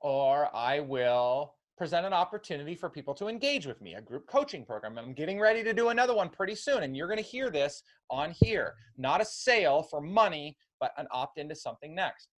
[0.00, 4.66] or I will present an opportunity for people to engage with me, a group coaching
[4.66, 4.98] program.
[4.98, 7.82] I'm getting ready to do another one pretty soon, and you're going to hear this
[8.10, 8.74] on here.
[8.98, 12.28] Not a sale for money, but an opt into something next.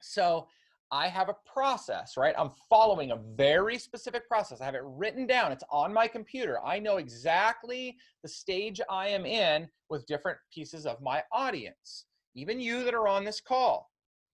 [0.00, 0.48] So
[0.92, 2.34] I have a process, right?
[2.36, 4.60] I'm following a very specific process.
[4.60, 6.58] I have it written down, it's on my computer.
[6.64, 12.60] I know exactly the stage I am in with different pieces of my audience, even
[12.60, 13.90] you that are on this call.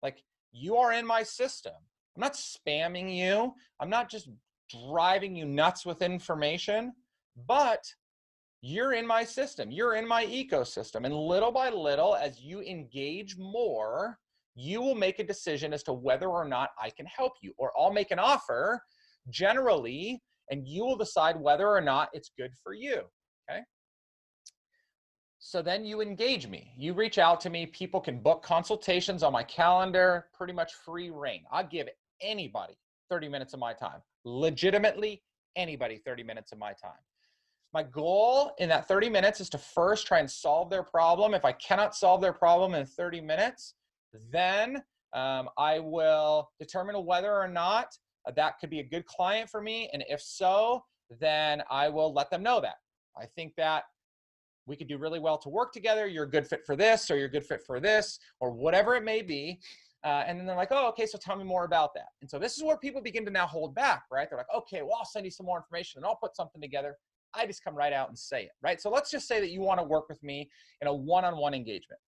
[0.03, 1.73] Like, you are in my system.
[2.17, 3.55] I'm not spamming you.
[3.81, 4.29] I'm not just
[4.89, 6.93] driving you nuts with information,
[7.47, 7.85] but
[8.61, 9.71] you're in my system.
[9.71, 11.05] You're in my ecosystem.
[11.05, 14.19] And little by little, as you engage more,
[14.55, 17.73] you will make a decision as to whether or not I can help you, or
[17.79, 18.83] I'll make an offer
[19.31, 23.03] generally, and you will decide whether or not it's good for you.
[23.51, 23.61] Okay.
[25.39, 26.73] So then you engage me.
[26.77, 27.67] You reach out to me.
[27.67, 31.43] People can book consultations on my calendar, pretty much free reign.
[31.51, 31.89] I'll give
[32.21, 32.75] anybody
[33.11, 34.01] 30 minutes of my time.
[34.25, 35.23] Legitimately,
[35.57, 36.93] anybody 30 minutes of my time.
[37.75, 41.35] My goal in that 30 minutes is to first try and solve their problem.
[41.35, 43.75] If I cannot solve their problem in 30 minutes,
[44.31, 47.89] then um, I will determine whether or not
[48.35, 49.91] that could be a good client for me.
[49.93, 50.85] And if so,
[51.21, 52.77] then I will let them know that.
[53.19, 53.85] I think that
[54.67, 56.07] we could do really well to work together.
[56.07, 58.95] You're a good fit for this, or you're a good fit for this, or whatever
[58.95, 59.59] it may be.
[60.05, 62.09] Uh, and then they're like, oh, okay, so tell me more about that.
[62.21, 64.29] And so this is where people begin to now hold back, right?
[64.29, 66.97] They're like, okay, well, I'll send you some more information and I'll put something together.
[67.35, 68.81] I just come right out and say it, right?
[68.81, 71.37] So let's just say that you want to work with me in a one on
[71.37, 72.01] one engagement.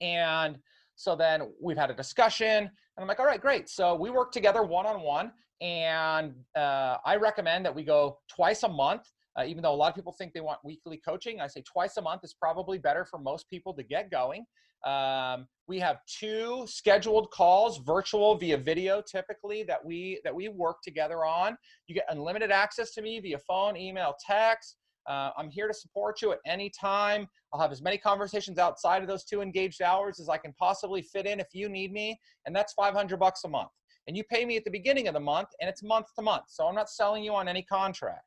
[0.00, 0.58] And
[1.00, 3.70] so then we've had a discussion, and I'm like, all right, great.
[3.70, 5.32] So we work together one on one,
[5.62, 9.10] and uh, I recommend that we go twice a month.
[9.38, 11.96] Uh, even though a lot of people think they want weekly coaching, I say twice
[11.96, 14.44] a month is probably better for most people to get going.
[14.84, 20.82] Um, we have two scheduled calls, virtual via video, typically that we that we work
[20.82, 21.56] together on.
[21.86, 24.76] You get unlimited access to me via phone, email, text.
[25.10, 27.26] Uh, I'm here to support you at any time.
[27.52, 31.02] I'll have as many conversations outside of those two engaged hours as I can possibly
[31.02, 33.70] fit in if you need me, and that's 500 bucks a month.
[34.06, 36.44] And you pay me at the beginning of the month, and it's month to month.
[36.46, 38.22] So I'm not selling you on any contract.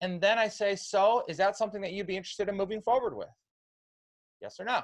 [0.00, 3.16] And then I say, so is that something that you'd be interested in moving forward
[3.16, 3.28] with?
[4.40, 4.82] Yes or no?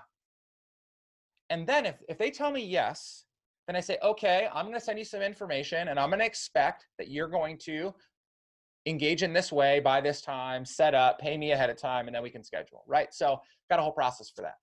[1.48, 3.24] And then if, if they tell me yes,
[3.68, 6.26] then I say, okay, I'm going to send you some information and I'm going to
[6.26, 7.94] expect that you're going to
[8.86, 12.14] engage in this way by this time, set up, pay me ahead of time, and
[12.14, 13.12] then we can schedule, right?
[13.12, 14.56] So got a whole process for that.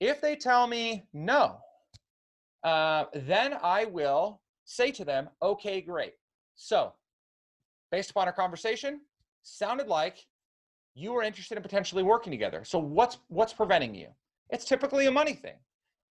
[0.00, 1.58] If they tell me no,
[2.64, 6.14] uh, then I will say to them, okay, great.
[6.56, 6.92] So
[7.90, 9.00] based upon our conversation,
[9.42, 10.26] sounded like
[10.94, 12.62] you were interested in potentially working together.
[12.64, 14.08] So what's what's preventing you?
[14.50, 15.56] It's typically a money thing.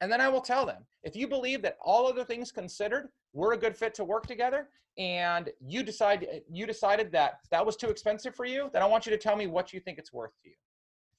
[0.01, 3.53] And then I will tell them, if you believe that all other things considered, we're
[3.53, 7.89] a good fit to work together, and you decide you decided that that was too
[7.89, 10.31] expensive for you, then I want you to tell me what you think it's worth
[10.43, 10.55] to you.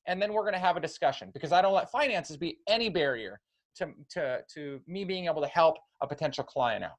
[0.07, 2.89] And then we're going to have a discussion because I don't let finances be any
[2.89, 3.41] barrier
[3.77, 6.97] to, to, to me being able to help a potential client out.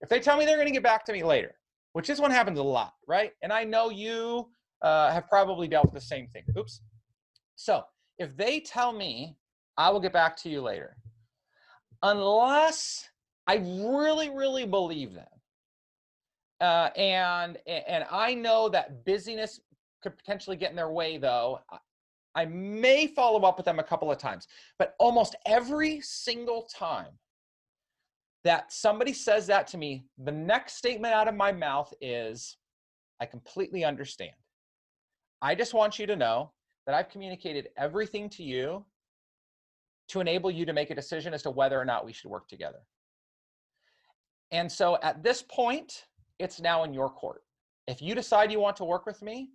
[0.00, 1.54] If they tell me they're going to get back to me later,
[1.92, 3.32] which this one happens a lot, right?
[3.42, 4.48] And I know you
[4.82, 6.42] uh, have probably dealt with the same thing.
[6.58, 6.80] Oops.
[7.54, 7.82] So
[8.18, 9.36] if they tell me
[9.78, 10.96] I will get back to you later.
[12.02, 13.08] Unless
[13.46, 15.26] I really, really believe them.
[16.60, 19.60] Uh, and and I know that busyness
[20.02, 21.60] could potentially get in their way, though.
[22.34, 24.46] I may follow up with them a couple of times,
[24.78, 27.12] but almost every single time
[28.44, 32.58] that somebody says that to me, the next statement out of my mouth is,
[33.20, 34.34] I completely understand.
[35.40, 36.52] I just want you to know
[36.86, 38.84] that I've communicated everything to you
[40.08, 42.48] to enable you to make a decision as to whether or not we should work
[42.48, 42.80] together.
[44.52, 46.04] And so at this point,
[46.38, 47.42] it's now in your court.
[47.88, 49.50] If you decide you want to work with me,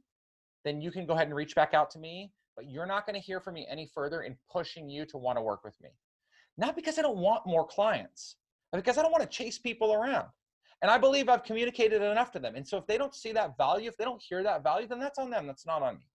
[0.63, 3.19] then you can go ahead and reach back out to me, but you're not going
[3.19, 5.89] to hear from me any further in pushing you to want to work with me.
[6.58, 8.36] Not because I don't want more clients,
[8.71, 10.27] but because I don't want to chase people around.
[10.82, 12.56] And I believe I've communicated enough to them.
[12.56, 14.99] And so if they don't see that value, if they don't hear that value, then
[14.99, 15.45] that's on them.
[15.45, 16.08] That's not on me.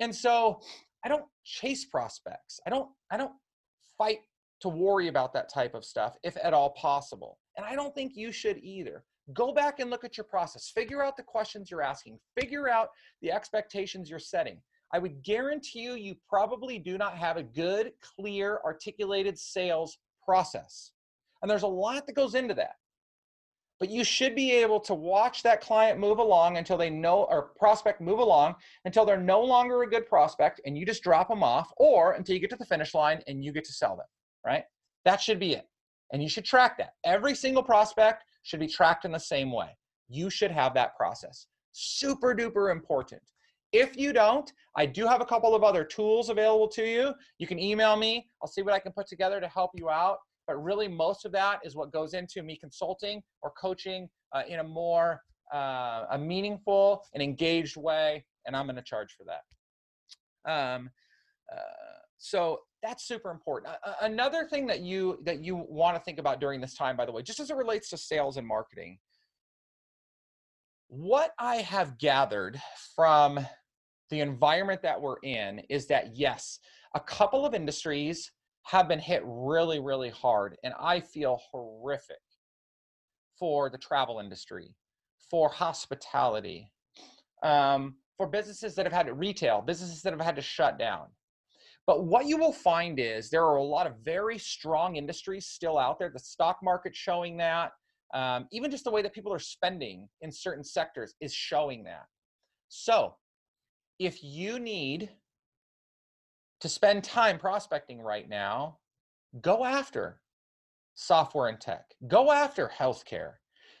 [0.00, 0.60] And so
[1.04, 2.60] I don't chase prospects.
[2.66, 3.32] I don't I don't
[3.96, 4.20] fight
[4.60, 7.38] to worry about that type of stuff if at all possible.
[7.58, 9.04] And I don't think you should either.
[9.34, 10.70] Go back and look at your process.
[10.70, 12.18] Figure out the questions you're asking.
[12.40, 12.88] Figure out
[13.20, 14.58] the expectations you're setting.
[14.94, 20.92] I would guarantee you you probably do not have a good, clear, articulated sales process.
[21.42, 22.76] And there's a lot that goes into that
[23.80, 27.50] but you should be able to watch that client move along until they know or
[27.56, 31.42] prospect move along until they're no longer a good prospect and you just drop them
[31.42, 34.06] off or until you get to the finish line and you get to sell them
[34.44, 34.64] right
[35.04, 35.66] that should be it
[36.12, 36.94] and you should track that.
[37.04, 39.76] Every single prospect should be tracked in the same way.
[40.08, 41.46] You should have that process.
[41.72, 43.22] Super duper important.
[43.72, 47.12] If you don't i do have a couple of other tools available to you.
[47.38, 48.28] You can email me.
[48.40, 50.18] I'll see what i can put together to help you out.
[50.46, 54.60] But really most of that is what goes into me consulting or coaching uh, in
[54.60, 55.20] a more
[55.52, 59.42] uh, a meaningful and engaged way and i'm going to charge for that.
[60.50, 60.90] Um,
[61.52, 66.40] uh, so that's super important another thing that you that you want to think about
[66.40, 68.98] during this time by the way just as it relates to sales and marketing
[70.88, 72.60] what i have gathered
[72.94, 73.38] from
[74.10, 76.60] the environment that we're in is that yes
[76.94, 78.30] a couple of industries
[78.68, 80.56] have been hit really, really hard.
[80.62, 82.16] And I feel horrific
[83.38, 84.74] for the travel industry,
[85.30, 86.70] for hospitality,
[87.42, 91.06] um, for businesses that have had to retail, businesses that have had to shut down.
[91.88, 95.78] But what you will find is there are a lot of very strong industries still
[95.78, 96.10] out there.
[96.10, 97.72] The stock market showing that.
[98.12, 102.04] Um, even just the way that people are spending in certain sectors is showing that.
[102.68, 103.14] So
[103.98, 105.08] if you need
[106.60, 108.76] to spend time prospecting right now,
[109.40, 110.20] go after
[110.94, 113.32] software and tech, go after healthcare.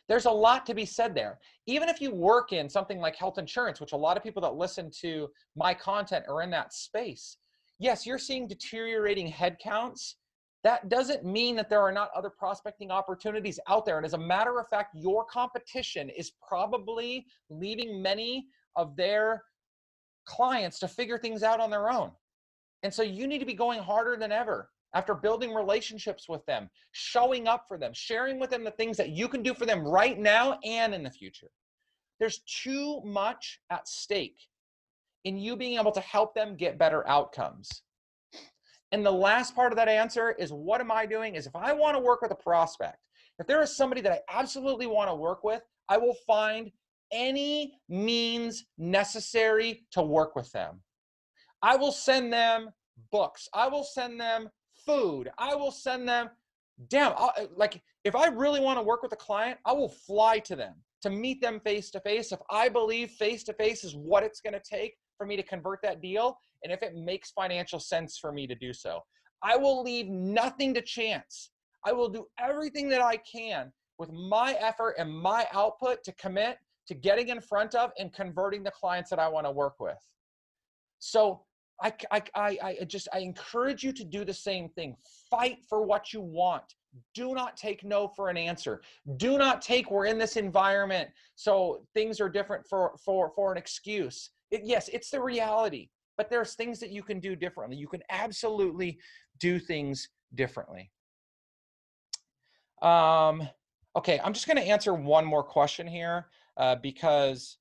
[0.08, 1.40] There's a lot to be said there.
[1.66, 4.54] Even if you work in something like health insurance, which a lot of people that
[4.54, 7.36] listen to my content are in that space,
[7.78, 10.14] yes, you're seeing deteriorating headcounts.
[10.64, 13.96] That doesn't mean that there are not other prospecting opportunities out there.
[13.96, 19.44] And as a matter of fact, your competition is probably leaving many of their
[20.26, 22.10] clients to figure things out on their own
[22.82, 26.70] And so you need to be going harder than ever after building relationships with them,
[26.92, 29.86] showing up for them, sharing with them the things that you can do for them
[29.86, 31.50] right now and in the future.
[32.20, 34.38] There's too much at stake
[35.28, 37.82] in you being able to help them get better outcomes.
[38.92, 41.34] And the last part of that answer is what am I doing?
[41.34, 42.96] Is if I want to work with a prospect,
[43.38, 45.60] if there is somebody that I absolutely want to work with,
[45.90, 46.72] I will find
[47.12, 50.80] any means necessary to work with them.
[51.62, 52.70] I will send them
[53.12, 53.48] books.
[53.52, 54.48] I will send them
[54.86, 55.28] food.
[55.36, 56.30] I will send them,
[56.88, 60.38] damn, I'll, like if I really want to work with a client, I will fly
[60.40, 62.32] to them to meet them face to face.
[62.32, 65.42] If I believe face to face is what it's going to take for me to
[65.42, 69.00] convert that deal, and if it makes financial sense for me to do so,
[69.42, 71.50] I will leave nothing to chance.
[71.84, 76.58] I will do everything that I can with my effort and my output to commit
[76.86, 79.98] to getting in front of and converting the clients that I want to work with.
[80.98, 81.42] So
[81.80, 84.96] I, I, I, I just I encourage you to do the same thing.
[85.30, 86.64] Fight for what you want.
[87.14, 88.80] Do not take no for an answer.
[89.18, 93.58] Do not take we're in this environment, so things are different for for for an
[93.58, 94.30] excuse.
[94.50, 97.76] It, yes, it's the reality, but there's things that you can do differently.
[97.76, 98.98] You can absolutely
[99.38, 100.90] do things differently.
[102.82, 103.48] Um,
[103.96, 106.26] okay, I'm just going to answer one more question here
[106.56, 107.58] uh, because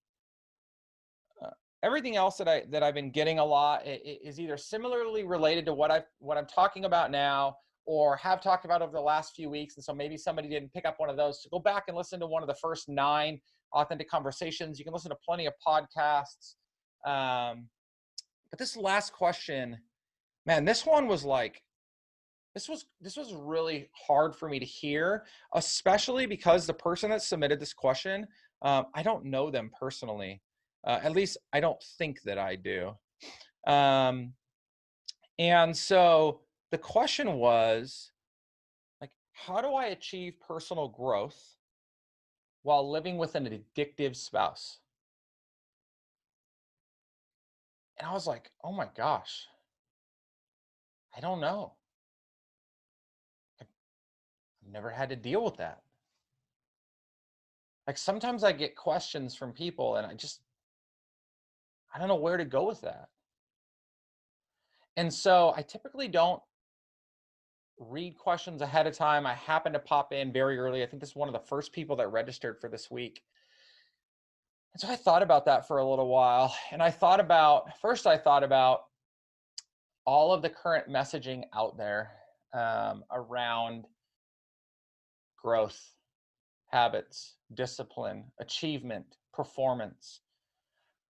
[1.83, 5.73] everything else that I that I've been getting a lot is either similarly related to
[5.73, 9.49] what I what I'm talking about now or have talked about over the last few
[9.49, 9.77] weeks.
[9.77, 11.41] And so maybe somebody didn't pick up one of those.
[11.41, 13.39] So go back and listen to one of the first nine
[13.73, 14.77] authentic conversations.
[14.77, 16.55] You can listen to plenty of podcasts.
[17.05, 17.69] Um,
[18.49, 19.77] but this last question,
[20.45, 21.61] man, this one was like,
[22.53, 27.21] this was this was really hard for me to hear, especially because the person that
[27.21, 28.25] submitted this question,
[28.63, 30.41] um, I don't know them personally.
[30.83, 32.93] Uh, at least I don't think that I do.
[33.67, 34.33] Um,
[35.37, 36.41] and so
[36.71, 38.11] the question was
[39.01, 41.57] like, how do I achieve personal growth
[42.63, 43.45] while living with an
[43.77, 44.79] addictive spouse?
[47.97, 49.47] And I was like, oh my gosh,
[51.15, 51.73] I don't know.
[53.59, 53.67] I've
[54.71, 55.81] never had to deal with that.
[57.87, 60.41] Like sometimes I get questions from people and I just
[61.93, 63.07] I don't know where to go with that.
[64.97, 66.41] And so I typically don't
[67.79, 69.25] read questions ahead of time.
[69.25, 70.83] I happen to pop in very early.
[70.83, 73.23] I think this is one of the first people that registered for this week.
[74.73, 76.55] And so I thought about that for a little while.
[76.71, 78.81] And I thought about, first, I thought about
[80.05, 82.11] all of the current messaging out there
[82.53, 83.85] um, around
[85.37, 85.79] growth,
[86.67, 90.21] habits, discipline, achievement, performance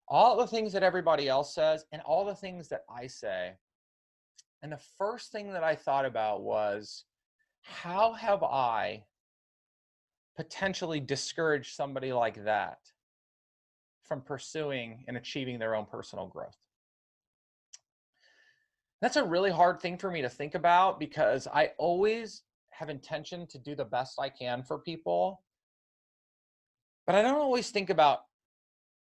[0.09, 3.53] all the things that everybody else says and all the things that I say.
[4.63, 7.05] And the first thing that I thought about was
[7.61, 9.03] how have I
[10.35, 12.79] potentially discouraged somebody like that
[14.09, 16.57] from pursuing and achieving their own personal growth?
[19.01, 22.41] That's a really hard thing for me to think about because I always
[22.71, 25.41] have intention to do the best I can for people.
[27.05, 28.23] But I don't always think about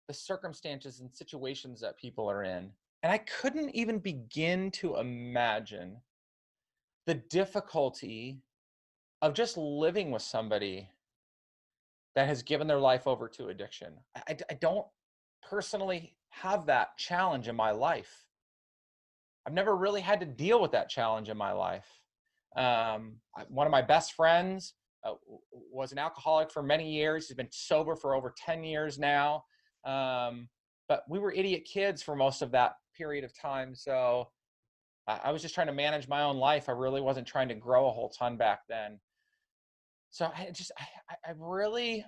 [0.07, 2.71] the circumstances and situations that people are in.
[3.03, 5.97] And I couldn't even begin to imagine
[7.05, 8.41] the difficulty
[9.21, 10.89] of just living with somebody
[12.19, 13.93] that has given their life over to addiction.
[14.27, 14.85] I, I, don't
[15.41, 18.25] personally have that challenge in my life.
[19.47, 21.87] I've never really had to deal with that challenge in my life.
[22.57, 24.73] Um, one of my best friends
[25.05, 25.13] uh,
[25.71, 27.29] was an alcoholic for many years.
[27.29, 29.45] He's been sober for over 10 years now.
[29.85, 30.49] Um,
[30.89, 33.73] but we were idiot kids for most of that period of time.
[33.73, 34.27] So
[35.07, 36.67] I, I was just trying to manage my own life.
[36.67, 38.99] I really wasn't trying to grow a whole ton back then.
[40.11, 42.05] So I just, I, I really,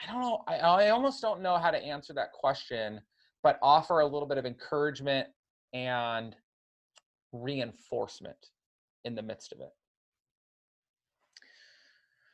[0.00, 0.42] I don't know.
[0.46, 3.00] I, I almost don't know how to answer that question,
[3.42, 5.28] but offer a little bit of encouragement
[5.72, 6.36] and
[7.32, 8.36] reinforcement
[9.04, 9.70] in the midst of it.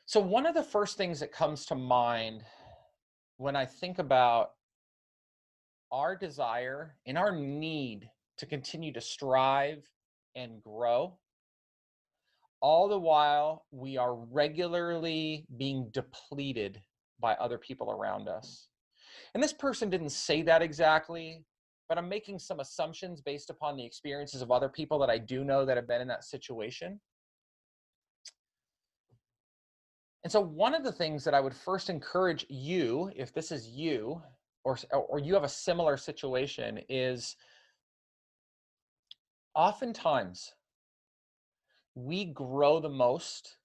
[0.05, 2.43] So, one of the first things that comes to mind
[3.37, 4.51] when I think about
[5.91, 9.83] our desire and our need to continue to strive
[10.35, 11.17] and grow,
[12.61, 16.81] all the while we are regularly being depleted
[17.19, 18.37] by other people around mm.
[18.37, 18.67] us.
[19.33, 21.43] And this person didn't say that exactly,
[21.89, 25.43] but I'm making some assumptions based upon the experiences of other people that I do
[25.43, 26.99] know that have been in that situation.
[30.23, 33.67] And so one of the things that I would first encourage you, if this is
[33.67, 34.21] you,
[34.65, 37.35] or, or you have a similar situation, is
[39.55, 40.51] oftentimes
[41.97, 43.57] we grow the most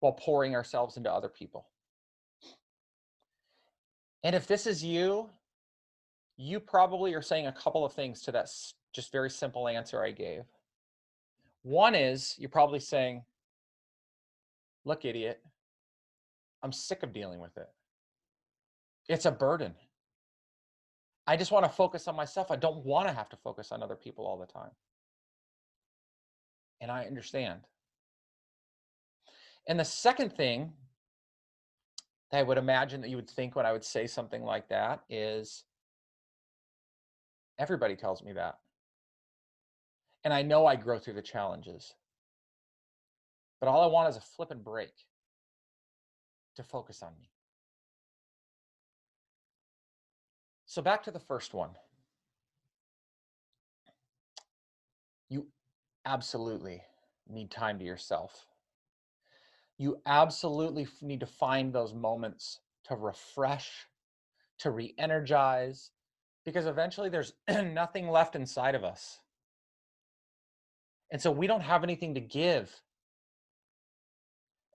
[0.00, 1.68] while pouring ourselves into other people.
[4.24, 5.30] And if this is you,
[6.36, 8.48] you probably are saying a couple of things to that
[8.92, 10.42] just very simple answer I gave.
[11.62, 13.22] One is you're probably saying,
[14.84, 15.40] Look, idiot,
[16.62, 17.68] I'm sick of dealing with it.
[19.08, 19.74] It's a burden.
[21.26, 22.50] I just want to focus on myself.
[22.50, 24.70] I don't want to have to focus on other people all the time.
[26.80, 27.60] And I understand.
[29.68, 30.72] And the second thing
[32.30, 35.02] that I would imagine that you would think when I would say something like that
[35.08, 35.64] is
[37.58, 38.58] everybody tells me that.
[40.24, 41.94] And I know I grow through the challenges.
[43.60, 44.92] But all I want is a flip and break
[46.56, 47.28] to focus on me.
[50.66, 51.70] So back to the first one.
[55.28, 55.46] You
[56.04, 56.82] absolutely
[57.28, 58.46] need time to yourself.
[59.78, 63.86] You absolutely need to find those moments to refresh,
[64.58, 65.90] to re energize,
[66.44, 69.20] because eventually there's nothing left inside of us.
[71.10, 72.82] And so we don't have anything to give.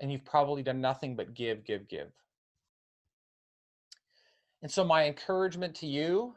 [0.01, 2.11] And you've probably done nothing but give, give, give.
[4.61, 6.33] And so my encouragement to you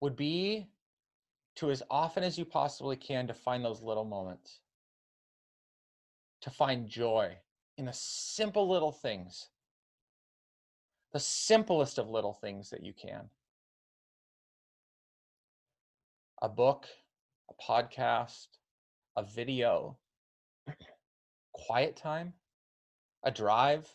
[0.00, 0.68] would be
[1.58, 4.60] to as often as you possibly can to find those little moments.
[6.42, 7.36] To find joy
[7.76, 9.48] in the simple little things.
[11.12, 13.30] The simplest of little things that you can.
[16.42, 16.86] A book
[17.50, 18.46] a podcast
[19.18, 19.98] a video.
[21.52, 22.34] Quiet time.
[23.24, 23.88] A drive.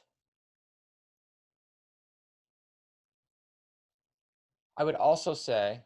[4.76, 5.80] I would also say,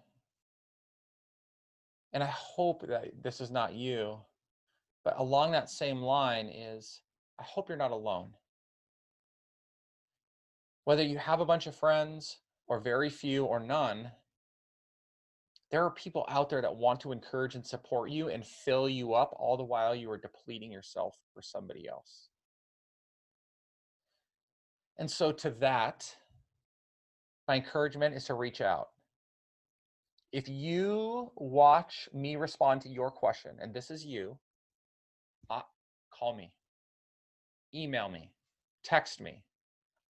[2.18, 4.18] and I hope that this is not you,
[5.06, 7.02] but along that same line is
[7.40, 8.32] I hope you're not alone.
[10.86, 14.10] Whether you have a bunch of friends or very few or none,
[15.70, 19.14] there are people out there that want to encourage and support you and fill you
[19.14, 22.30] up all the while you are depleting yourself for somebody else.
[24.98, 26.16] And so, to that,
[27.48, 28.88] my encouragement is to reach out.
[30.38, 34.38] If you watch me respond to your question, and this is you,
[35.50, 35.64] uh,
[36.12, 36.54] call me,
[37.74, 38.30] email me,
[38.84, 39.44] text me.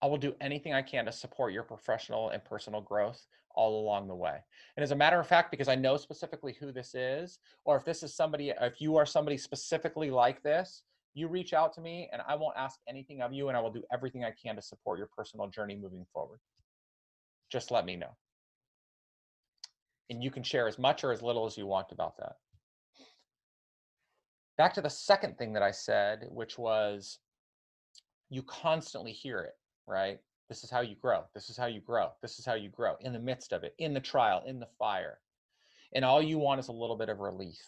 [0.02, 3.26] I will do anything I can to support your professional and personal growth
[3.56, 4.40] all along the way.
[4.76, 7.86] And as a matter of fact, because I know specifically who this is, or if
[7.86, 12.10] this is somebody, if you are somebody specifically like this, you reach out to me
[12.12, 14.62] and I won't ask anything of you and I will do everything I can to
[14.62, 16.40] support your personal journey moving forward
[17.50, 18.10] just let me know.
[20.10, 22.38] And you can share as much or as little as you want about that.
[24.58, 27.20] Back to the second thing that I said, which was
[28.30, 29.56] you constantly hear it,
[29.86, 30.20] right?
[30.50, 31.26] This is how you grow.
[31.34, 32.10] This is how you grow.
[32.22, 34.68] This is how you grow in the midst of it, in the trial, in the
[34.80, 35.20] fire.
[35.94, 37.60] And all you want is a little bit of relief.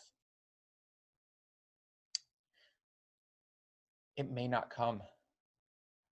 [4.17, 5.01] It may not come.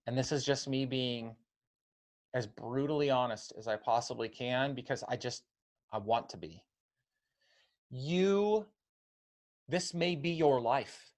[0.05, 1.35] And this is just me being
[2.33, 5.43] as brutally honest as I possibly can because I just
[5.91, 6.63] I want to be.
[7.89, 8.65] You
[9.69, 11.11] this may be your life.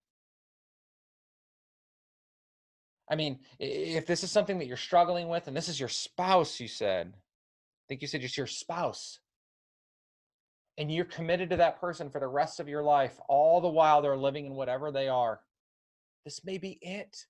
[3.09, 6.59] I mean, if this is something that you're struggling with and this is your spouse,
[6.59, 9.19] you said, I think you said just your spouse,
[10.77, 14.01] and you're committed to that person for the rest of your life, all the while
[14.01, 15.39] they're living in whatever they are,
[16.23, 17.25] this may be it.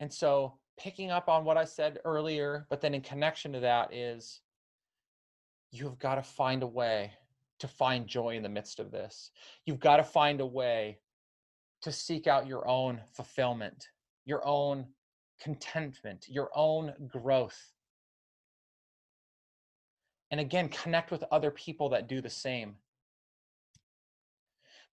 [0.00, 3.92] And so picking up on what I said earlier, but then in connection to that
[3.92, 4.40] is
[5.70, 7.12] you've got to find a way
[7.60, 9.30] to find joy in the midst of this.
[9.64, 10.98] You've got to find a way
[11.82, 13.88] to seek out your own fulfillment,
[14.24, 14.86] your own
[15.40, 17.72] contentment, your own growth.
[20.30, 22.76] And again, connect with other people that do the same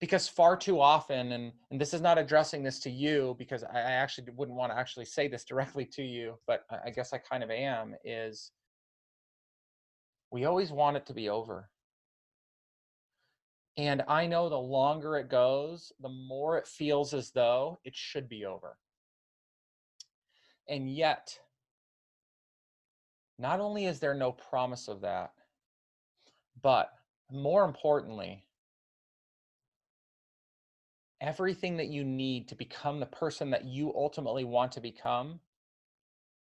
[0.01, 3.77] because far too often and, and this is not addressing this to you because I,
[3.77, 7.13] I actually wouldn't want to actually say this directly to you but I, I guess
[7.13, 8.51] i kind of am is
[10.31, 11.69] we always want it to be over.
[13.77, 18.27] And i know the longer it goes the more it feels as though it should
[18.27, 18.77] be over.
[20.67, 21.37] And yet
[23.37, 25.31] not only is there no promise of that
[26.61, 26.91] but
[27.31, 28.43] more importantly
[31.21, 35.39] everything that you need to become the person that you ultimately want to become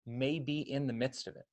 [0.05, 1.45] may be in the midst of it.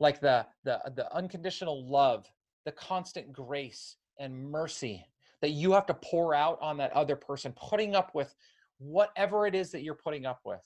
[0.00, 2.30] like the the the unconditional love
[2.64, 5.06] the constant grace and mercy
[5.40, 8.34] that you have to pour out on that other person putting up with
[8.78, 10.62] whatever it is that you're putting up with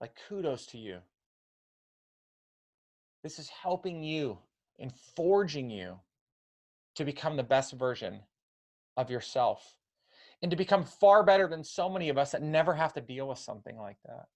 [0.00, 0.98] like kudos to you
[3.22, 4.36] this is helping you
[4.78, 5.98] and forging you
[6.96, 8.20] to become the best version
[8.96, 9.76] of yourself
[10.42, 13.28] and to become far better than so many of us that never have to deal
[13.28, 14.26] with something like that.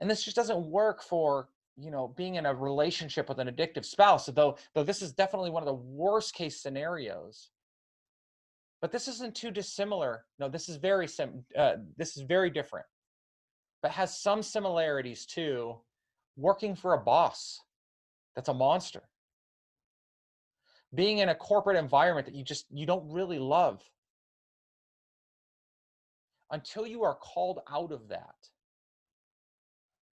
[0.00, 3.84] And this just doesn't work for, you know, being in a relationship with an addictive
[3.84, 7.50] spouse, though though this is definitely one of the worst case scenarios.
[8.80, 10.26] But this isn't too dissimilar.
[10.38, 12.86] No, this is very sim uh, this is very different.
[13.82, 15.76] But has some similarities to
[16.36, 17.60] working for a boss
[18.34, 19.02] that's a monster
[20.94, 23.82] being in a corporate environment that you just you don't really love.
[26.50, 28.34] Until you are called out of that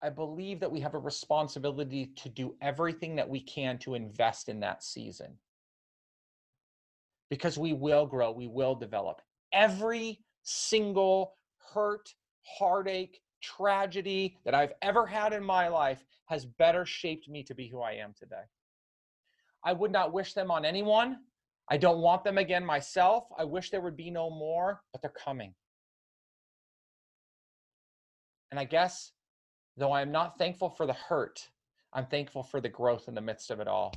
[0.03, 4.47] i believe that we have a responsibility to do everything that we can to invest
[4.49, 5.33] in that season.
[7.29, 9.21] Because we will grow we will develop.
[9.51, 11.35] Every single
[11.73, 12.13] hurt
[12.43, 17.67] heartache tragedy that i've ever had in my life has better shaped me to be
[17.67, 18.43] who i am today
[19.63, 21.17] I would not wish them on anyone.
[21.69, 23.25] I don't want them again myself.
[23.37, 25.53] I wish there would be no more, but they're coming.
[28.51, 29.11] And I guess,
[29.75, 31.49] though I am not thankful for the hurt,
[31.93, 33.93] I'm thankful for the growth in the midst of it all.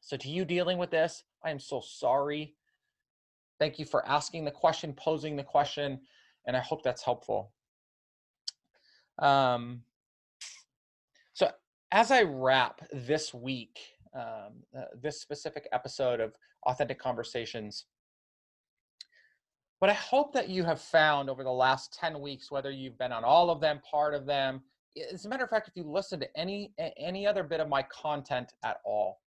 [0.00, 2.54] So, to you dealing with this, I am so sorry.
[3.58, 6.00] Thank you for asking the question, posing the question,
[6.46, 7.52] and I hope that's helpful.
[9.18, 9.82] Um,
[11.32, 11.50] so,
[11.92, 13.78] as I wrap this week,
[14.14, 16.32] um, uh, this specific episode of
[16.66, 17.86] Authentic Conversations.
[19.80, 23.12] But I hope that you have found over the last 10 weeks, whether you've been
[23.12, 24.62] on all of them, part of them,
[25.12, 27.82] as a matter of fact, if you listen to any any other bit of my
[27.84, 29.20] content at all,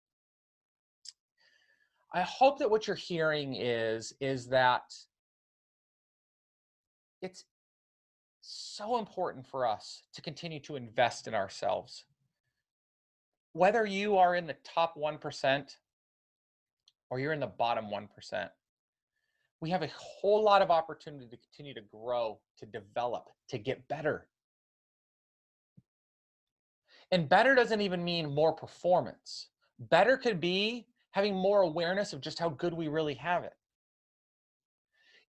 [2.13, 4.93] I hope that what you're hearing is is that
[7.23, 7.45] it's
[8.41, 12.05] so important for us to continue to invest in ourselves
[13.53, 15.77] whether you are in the top 1%
[17.11, 18.49] or you're in the bottom 1%,
[19.61, 23.87] we have a whole lot of opportunity to continue to grow, to develop, to get
[23.89, 24.27] better.
[27.13, 29.49] And better doesn't even mean more performance.
[29.79, 33.53] Better could be having more awareness of just how good we really have it.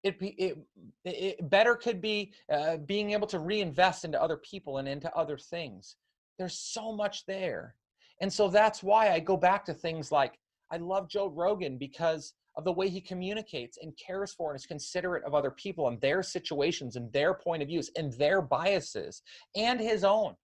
[0.02, 0.58] It, it,
[1.04, 5.38] it better could be uh, being able to reinvest into other people and into other
[5.38, 5.96] things.
[6.38, 7.74] There's so much there.
[8.20, 10.38] And so that's why I go back to things like
[10.70, 14.66] I love Joe Rogan because of the way he communicates and cares for and is
[14.66, 19.22] considerate of other people and their situations and their point of views and their biases
[19.56, 20.34] and his own.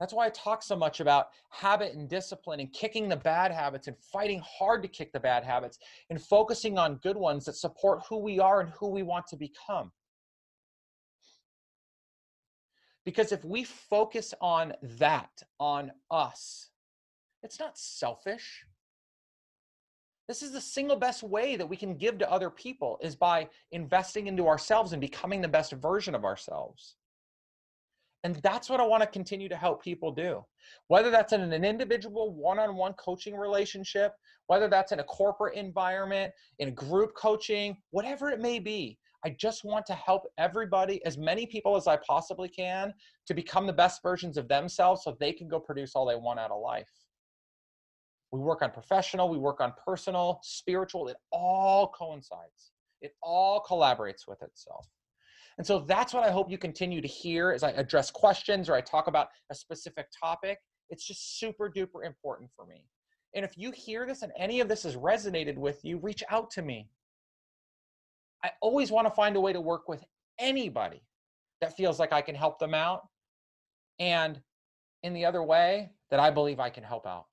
[0.00, 3.86] That's why I talk so much about habit and discipline and kicking the bad habits
[3.86, 5.78] and fighting hard to kick the bad habits
[6.10, 9.36] and focusing on good ones that support who we are and who we want to
[9.36, 9.90] become.
[13.06, 15.30] Because if we focus on that,
[15.60, 16.70] on us,
[17.44, 18.64] it's not selfish.
[20.26, 23.48] This is the single best way that we can give to other people is by
[23.70, 26.96] investing into ourselves and becoming the best version of ourselves.
[28.24, 30.44] And that's what I want to continue to help people do.
[30.88, 34.14] Whether that's in an individual one on one coaching relationship,
[34.48, 39.64] whether that's in a corporate environment, in group coaching, whatever it may be, I just
[39.64, 42.94] want to help everybody, as many people as I possibly can,
[43.26, 46.38] to become the best versions of themselves so they can go produce all they want
[46.38, 46.88] out of life.
[48.30, 52.70] We work on professional, we work on personal, spiritual, it all coincides.
[53.00, 54.86] It all collaborates with itself.
[55.58, 58.76] And so that's what I hope you continue to hear as I address questions or
[58.76, 60.58] I talk about a specific topic.
[60.88, 62.84] It's just super duper important for me.
[63.34, 66.48] And if you hear this and any of this has resonated with you, reach out
[66.52, 66.90] to me.
[68.44, 70.04] I always want to find a way to work with
[70.38, 71.02] anybody
[71.60, 73.02] that feels like I can help them out.
[73.98, 74.40] And
[75.02, 77.26] in the other way that I believe I can help out.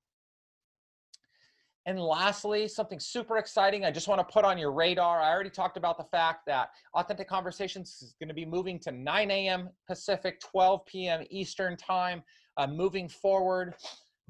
[1.86, 5.20] And lastly, something super exciting I just want to put on your radar.
[5.22, 8.92] I already talked about the fact that Authentic Conversations is going to be moving to
[8.92, 9.70] 9 a.m.
[9.86, 11.24] Pacific, 12 p.m.
[11.30, 12.24] Eastern Time
[12.56, 13.76] uh, moving forward.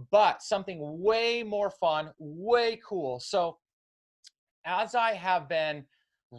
[0.10, 3.20] But something way more fun, way cool.
[3.20, 3.58] So,
[4.66, 5.86] as I have been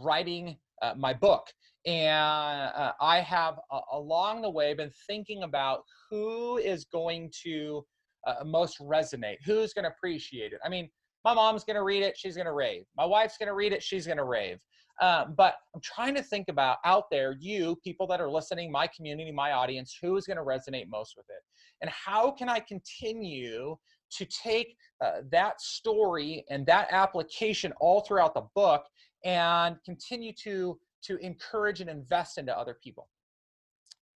[0.02, 1.46] writing uh, my book.
[1.86, 7.84] And uh, I have uh, along the way been thinking about who is going to
[8.26, 10.60] uh, most resonate, who's going to appreciate it.
[10.64, 10.88] I mean,
[11.24, 12.16] My mom's going to read it.
[12.18, 12.84] She's going to rave.
[12.96, 13.82] My wife's going to read it.
[13.82, 14.58] She's going to rave.
[15.00, 18.86] Um, but I'm trying to think about out there, you people that are listening, my
[18.86, 21.42] community, my audience, who is going to resonate most with it?
[21.80, 23.76] And how can I continue
[24.12, 28.84] to take uh, that story and that application all throughout the book
[29.24, 33.08] and continue to, to encourage and invest into other people?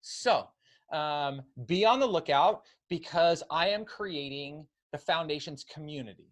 [0.01, 0.49] So
[0.93, 6.31] um, be on the lookout because I am creating the Foundations community.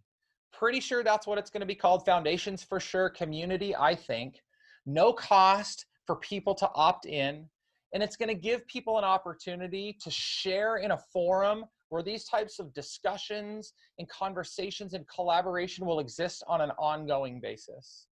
[0.53, 2.07] Pretty sure that's what it's going to be called.
[2.07, 4.43] Foundations for sure, community, I think.
[4.87, 7.47] No cost for people to opt in.
[7.93, 12.25] And it's going to give people an opportunity to share in a forum where these
[12.25, 18.07] types of discussions and conversations and collaboration will exist on an ongoing basis.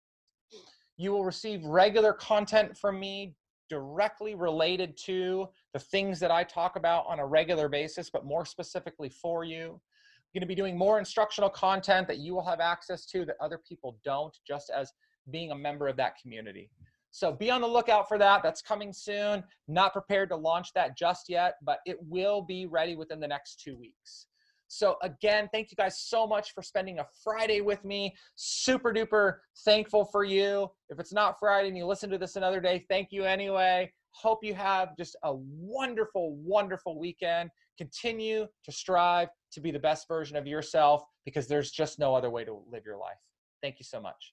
[1.01, 3.34] You will receive regular content from me
[3.70, 8.44] directly related to the things that I talk about on a regular basis, but more
[8.44, 9.70] specifically for you.
[9.70, 13.36] I'm going to be doing more instructional content that you will have access to that
[13.40, 14.92] other people don't, just as
[15.30, 16.68] being a member of that community.
[17.12, 18.42] So be on the lookout for that.
[18.42, 19.42] That's coming soon.
[19.68, 23.62] Not prepared to launch that just yet, but it will be ready within the next
[23.62, 24.26] two weeks.
[24.73, 28.14] So again, thank you guys so much for spending a Friday with me.
[28.37, 30.68] Super duper thankful for you.
[30.91, 33.93] If it's not Friday and you listen to this another day, thank you anyway.
[34.12, 37.51] Hope you have just a wonderful, wonderful weekend.
[37.79, 42.31] Continue to strive to be the best version of yourself because there's just no other
[42.31, 43.18] way to live your life.
[43.62, 44.33] Thank you so much.